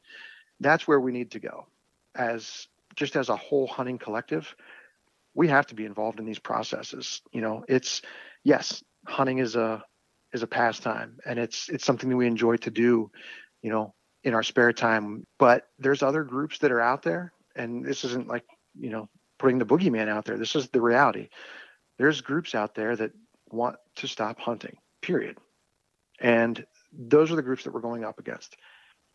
[0.59, 1.67] that's where we need to go.
[2.15, 4.55] As just as a whole hunting collective
[5.35, 8.01] we have to be involved in these processes you know it's
[8.43, 9.83] yes hunting is a
[10.33, 13.11] is a pastime and it's it's something that we enjoy to do
[13.61, 13.93] you know
[14.29, 15.25] in our spare time.
[15.37, 18.45] But there's other groups that are out there, and this isn't like,
[18.79, 19.09] you know,
[19.39, 20.37] putting the boogeyman out there.
[20.37, 21.29] This is the reality.
[21.97, 23.11] There's groups out there that
[23.51, 25.37] want to stop hunting, period.
[26.21, 26.63] And
[26.93, 28.55] those are the groups that we're going up against.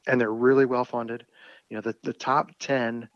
[0.06, 1.24] And they're really well funded.
[1.70, 3.08] You know, the, the top 10,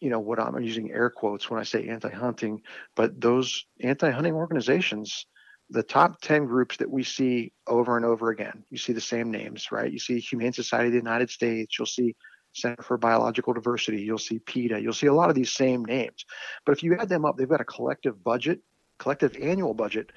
[0.00, 2.62] you know, what I'm using air quotes when I say anti hunting,
[2.94, 5.26] but those anti hunting organizations
[5.70, 8.64] the top 10 groups that we see over and over again.
[8.70, 9.90] You see the same names, right?
[9.90, 12.14] You see Humane Society of the United States, you'll see
[12.52, 16.24] Center for Biological Diversity, you'll see PETA, you'll see a lot of these same names.
[16.64, 18.60] But if you add them up, they've got a collective budget,
[18.98, 20.10] collective annual budget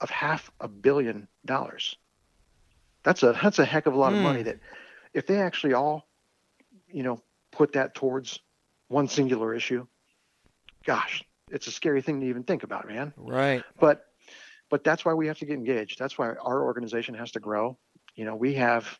[0.00, 1.96] of half a billion dollars.
[3.04, 4.16] That's a that's a heck of a lot mm.
[4.16, 4.46] of money hmm.
[4.46, 4.58] that
[5.14, 6.06] if they actually all,
[6.88, 7.20] you know,
[7.50, 8.40] put that towards
[8.88, 9.86] one singular issue,
[10.84, 13.12] gosh, it's a scary thing to even think about, man.
[13.16, 13.64] Right.
[13.78, 14.06] But
[14.72, 15.98] but that's why we have to get engaged.
[15.98, 17.76] That's why our organization has to grow.
[18.14, 18.98] You know, we have,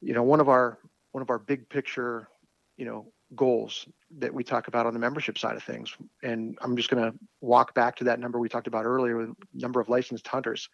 [0.00, 0.78] you know, one of our
[1.10, 2.28] one of our big picture,
[2.76, 3.88] you know, goals
[4.18, 5.92] that we talk about on the membership side of things.
[6.22, 9.30] And I'm just going to walk back to that number we talked about earlier with
[9.52, 10.68] number of licensed hunters.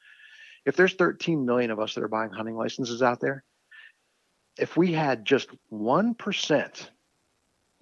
[0.66, 3.42] If there's 13 million of us that are buying hunting licenses out there,
[4.58, 6.88] if we had just 1%,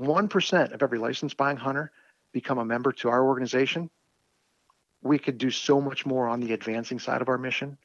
[0.00, 1.90] 1% of every licensed buying hunter
[2.30, 3.90] become a member to our organization,
[5.04, 7.78] we could do so much more on the advancing side of our mission.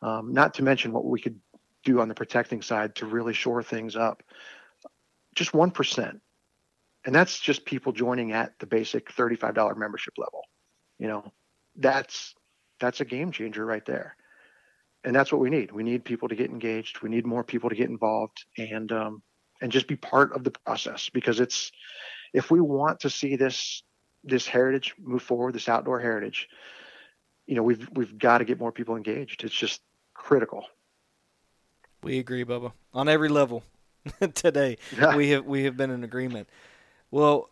[0.00, 1.38] Um, not to mention what we could
[1.84, 4.22] do on the protecting side to really shore things up.
[5.34, 6.20] Just 1%.
[7.04, 10.42] And that's just people joining at the basic $35 membership level.
[10.98, 11.32] You know,
[11.76, 12.34] that's
[12.80, 14.16] that's a game changer right there.
[15.04, 15.70] And that's what we need.
[15.70, 17.02] We need people to get engaged.
[17.02, 19.22] We need more people to get involved and um,
[19.60, 21.72] and just be part of the process because it's
[22.32, 23.82] if we want to see this
[24.24, 26.48] this heritage move forward, this outdoor heritage,
[27.46, 29.44] you know, we've we've got to get more people engaged.
[29.44, 29.82] It's just
[30.14, 30.64] critical.
[32.02, 33.64] We agree, Bubba, on every level.
[34.34, 35.16] Today, yeah.
[35.16, 36.48] we have we have been in agreement.
[37.10, 37.50] Well,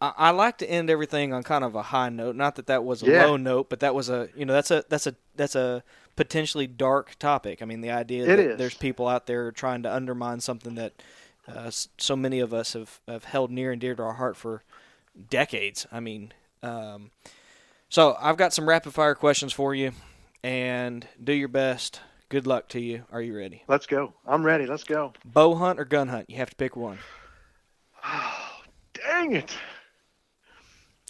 [0.00, 2.34] I, I, like to end everything on kind of a high note.
[2.34, 3.26] Not that that was a yeah.
[3.26, 5.82] low note, but that was a you know that's a that's a that's a
[6.16, 7.60] potentially dark topic.
[7.60, 8.58] I mean, the idea it that is.
[8.58, 10.94] there's people out there trying to undermine something that
[11.48, 14.62] uh, so many of us have, have held near and dear to our heart for
[15.30, 15.86] decades.
[15.92, 16.32] I mean,
[16.62, 17.10] um,
[17.88, 19.92] so I've got some rapid fire questions for you,
[20.42, 22.00] and do your best.
[22.28, 23.04] Good luck to you.
[23.12, 23.62] Are you ready?
[23.68, 24.14] Let's go.
[24.26, 24.64] I'm ready.
[24.66, 25.12] Let's go.
[25.24, 26.30] Bow hunt or gun hunt?
[26.30, 26.98] You have to pick one.
[28.04, 28.60] Oh,
[28.94, 29.54] dang it.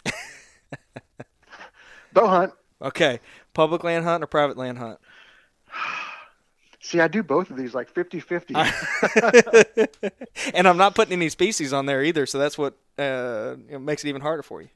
[2.13, 2.53] Bow hunt.
[2.81, 3.21] Okay.
[3.53, 4.99] Public land hunt or private land hunt?
[6.83, 8.55] See, I do both of these like 50 50.
[10.53, 13.79] and I'm not putting any species on there either, so that's what uh, you know,
[13.79, 14.67] makes it even harder for you.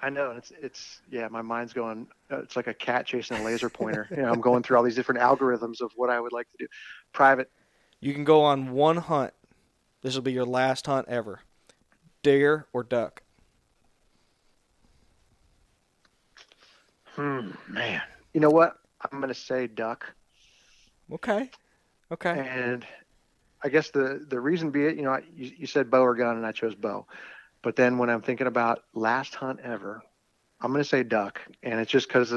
[0.00, 0.30] I know.
[0.30, 3.68] and It's, it's, yeah, my mind's going, uh, it's like a cat chasing a laser
[3.68, 4.08] pointer.
[4.10, 6.56] you know, I'm going through all these different algorithms of what I would like to
[6.58, 6.66] do.
[7.12, 7.50] Private.
[8.00, 9.34] You can go on one hunt.
[10.00, 11.40] This will be your last hunt ever.
[12.22, 13.22] Deer or duck?
[17.04, 18.00] Hmm, man.
[18.32, 18.78] You know what?
[19.02, 20.14] I'm going to say duck.
[21.10, 21.50] Okay.
[22.10, 22.42] Okay.
[22.42, 22.86] And
[23.62, 26.36] I guess the the reason be it, you know, you, you said bow or gun,
[26.36, 27.06] and I chose bow.
[27.62, 30.02] But then when I'm thinking about last hunt ever,
[30.60, 32.32] I'm going to say duck, and it's just because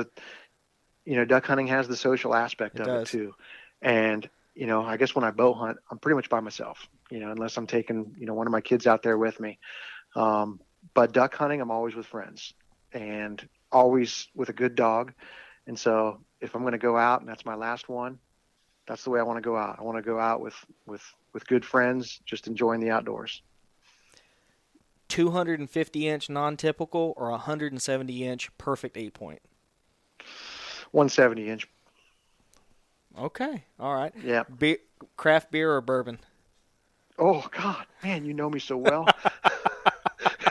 [1.06, 3.02] you know duck hunting has the social aspect It of does.
[3.02, 3.34] it too.
[3.82, 6.88] And you know, I guess when I bow hunt, I'm pretty much by myself.
[7.10, 9.60] You know, unless I'm taking you know one of my kids out there with me.
[10.16, 10.60] Um,
[10.94, 12.54] but duck hunting, I'm always with friends,
[12.94, 15.14] and always with a good dog.
[15.68, 18.20] And so if I'm going to go out, and that's my last one,
[18.88, 19.78] that's the way I want to go out.
[19.80, 20.56] I want to go out with
[20.86, 21.03] with
[21.34, 23.41] with good friends, just enjoying the outdoors.
[25.10, 29.41] 250 inch non typical or 170 inch perfect eight point?
[30.91, 31.68] 170 inch.
[33.18, 33.64] Okay.
[33.80, 34.14] All right.
[34.24, 34.44] Yeah.
[34.44, 34.80] Be-
[35.16, 36.20] craft beer or bourbon?
[37.18, 39.07] Oh God, man, you know me so well.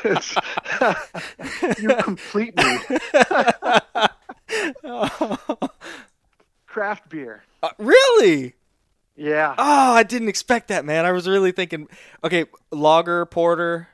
[1.78, 2.78] You complete me.
[6.74, 7.44] Craft beer.
[7.62, 8.54] Uh, really?
[9.14, 9.54] Yeah.
[9.56, 11.04] Oh, I didn't expect that, man.
[11.04, 11.86] I was really thinking,
[12.24, 13.86] okay, lager, porter.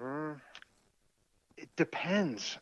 [0.00, 0.40] Mm,
[1.58, 2.56] it depends.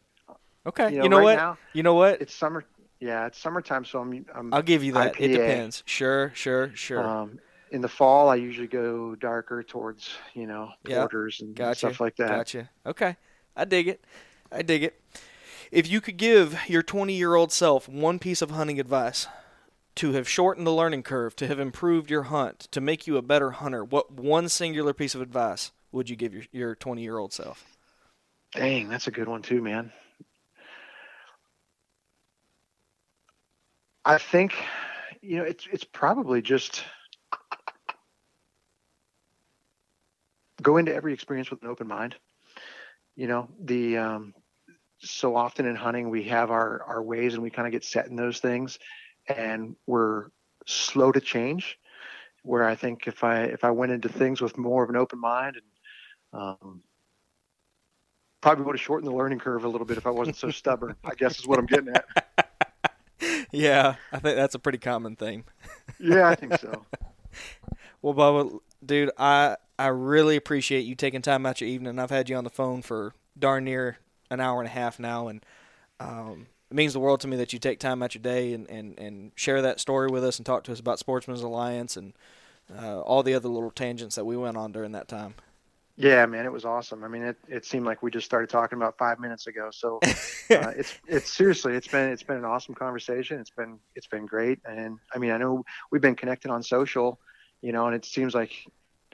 [0.67, 0.89] Okay.
[0.91, 1.37] You You know, know, right what?
[1.37, 2.21] now- you know what?
[2.21, 2.65] It's summer.
[2.99, 4.27] Yeah, it's summertime, so I'm.
[4.35, 5.21] I'm I'll give you that.
[5.21, 5.85] It depends.
[5.87, 7.07] Sure, sure, sure.
[7.07, 7.39] Um,
[7.71, 11.79] in the fall, I usually go darker towards you know Yeah, porters and gotcha.
[11.79, 12.29] stuff like that.
[12.29, 12.69] Gotcha.
[12.85, 13.17] Okay.
[13.57, 14.05] I dig it.
[14.51, 15.01] I dig it.
[15.71, 19.29] If you could give your 20 year old self one piece of hunting advice
[19.97, 23.23] to have shortened the learning curve, to have improved your hunt, to make you a
[23.23, 27.19] better hunter, what one singular piece of advice would you give your, your 20 year
[27.19, 27.65] old self?
[28.53, 29.93] Dang, that's a good one too, man.
[34.05, 34.55] I think,
[35.21, 36.83] you know, it's it's probably just
[40.63, 42.17] go into every experience with an open mind.
[43.15, 44.35] You know, the um,
[45.01, 48.07] so often in hunting we have our our ways and we kind of get set
[48.07, 48.79] in those things,
[49.27, 50.27] and we're
[50.67, 51.79] slow to change.
[52.43, 55.19] Where I think if I if I went into things with more of an open
[55.19, 56.83] mind and um,
[58.41, 60.97] probably would have shortened the learning curve a little bit if I wasn't so stubborn.
[61.05, 62.07] I guess is what I'm getting at.
[63.53, 65.45] Yeah, I think that's a pretty common thing.
[65.99, 66.87] Yeah, I think so.
[68.03, 71.99] Well, Bubba, dude, I I really appreciate you taking time out your evening.
[71.99, 73.99] I've had you on the phone for darn near
[74.31, 75.45] an hour and a half now, and
[75.99, 78.69] um, it means the world to me that you take time out your day and,
[78.71, 82.13] and, and share that story with us and talk to us about Sportsmen's Alliance and
[82.79, 85.35] uh, all the other little tangents that we went on during that time.
[85.97, 87.05] Yeah, man, it was awesome.
[87.05, 89.69] I mean, it, it seemed like we just started talking about five minutes ago.
[89.71, 93.39] So uh, it's it's seriously, it's been it's been an awesome conversation.
[93.39, 97.21] It's been it's been great, and I mean, I know we've been connected on social,
[97.61, 98.53] you know, and it seems like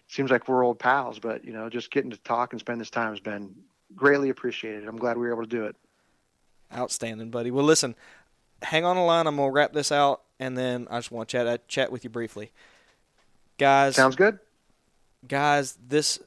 [0.06, 2.90] seems like we're old pals, but you know, just getting to talk and spend this
[2.90, 3.52] time has been
[3.96, 4.86] greatly appreciated.
[4.86, 5.76] I'm glad we were able to do it.
[6.74, 7.50] Outstanding, buddy.
[7.50, 7.94] Well, listen,
[8.62, 9.26] hang on the line.
[9.26, 12.04] I'm gonna wrap this out, and then I just want to chat uh, chat with
[12.04, 12.50] you briefly,
[13.58, 13.94] guys.
[13.96, 14.38] Sounds good.
[15.26, 16.20] guys, this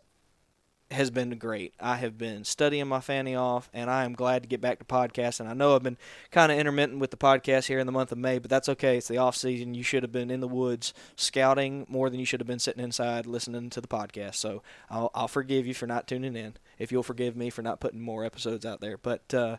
[0.92, 1.74] has been great.
[1.80, 4.86] I have been studying my fanny off, and I am glad to get back to
[4.86, 5.48] podcasting.
[5.48, 5.98] I know I've been
[6.32, 8.98] kind of intermittent with the podcast here in the month of May, but that's okay.
[8.98, 9.76] It's the off season.
[9.76, 12.84] You should have been in the woods scouting more than you should have been sitting
[12.84, 14.36] inside listening to the podcast.
[14.36, 16.56] So I'll, I'll forgive you for not tuning in.
[16.80, 19.34] If you'll forgive me for not putting more episodes out there, but.
[19.34, 19.58] Uh,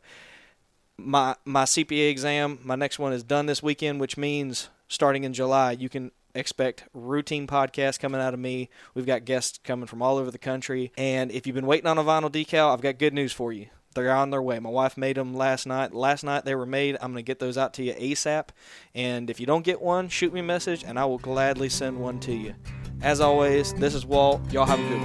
[1.03, 5.33] my my CPA exam, my next one is done this weekend, which means starting in
[5.33, 8.69] July, you can expect routine podcasts coming out of me.
[8.95, 11.99] We've got guests coming from all over the country, and if you've been waiting on
[11.99, 13.67] a vinyl decal, I've got good news for you.
[13.95, 14.59] They're on their way.
[14.61, 15.93] My wife made them last night.
[15.93, 16.97] Last night they were made.
[17.01, 18.51] I'm going to get those out to you ASAP.
[18.95, 21.99] And if you don't get one, shoot me a message and I will gladly send
[21.99, 22.55] one to you.
[23.03, 24.41] As always, this is Walt.
[24.53, 25.01] Y'all have a good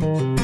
[0.00, 0.41] one.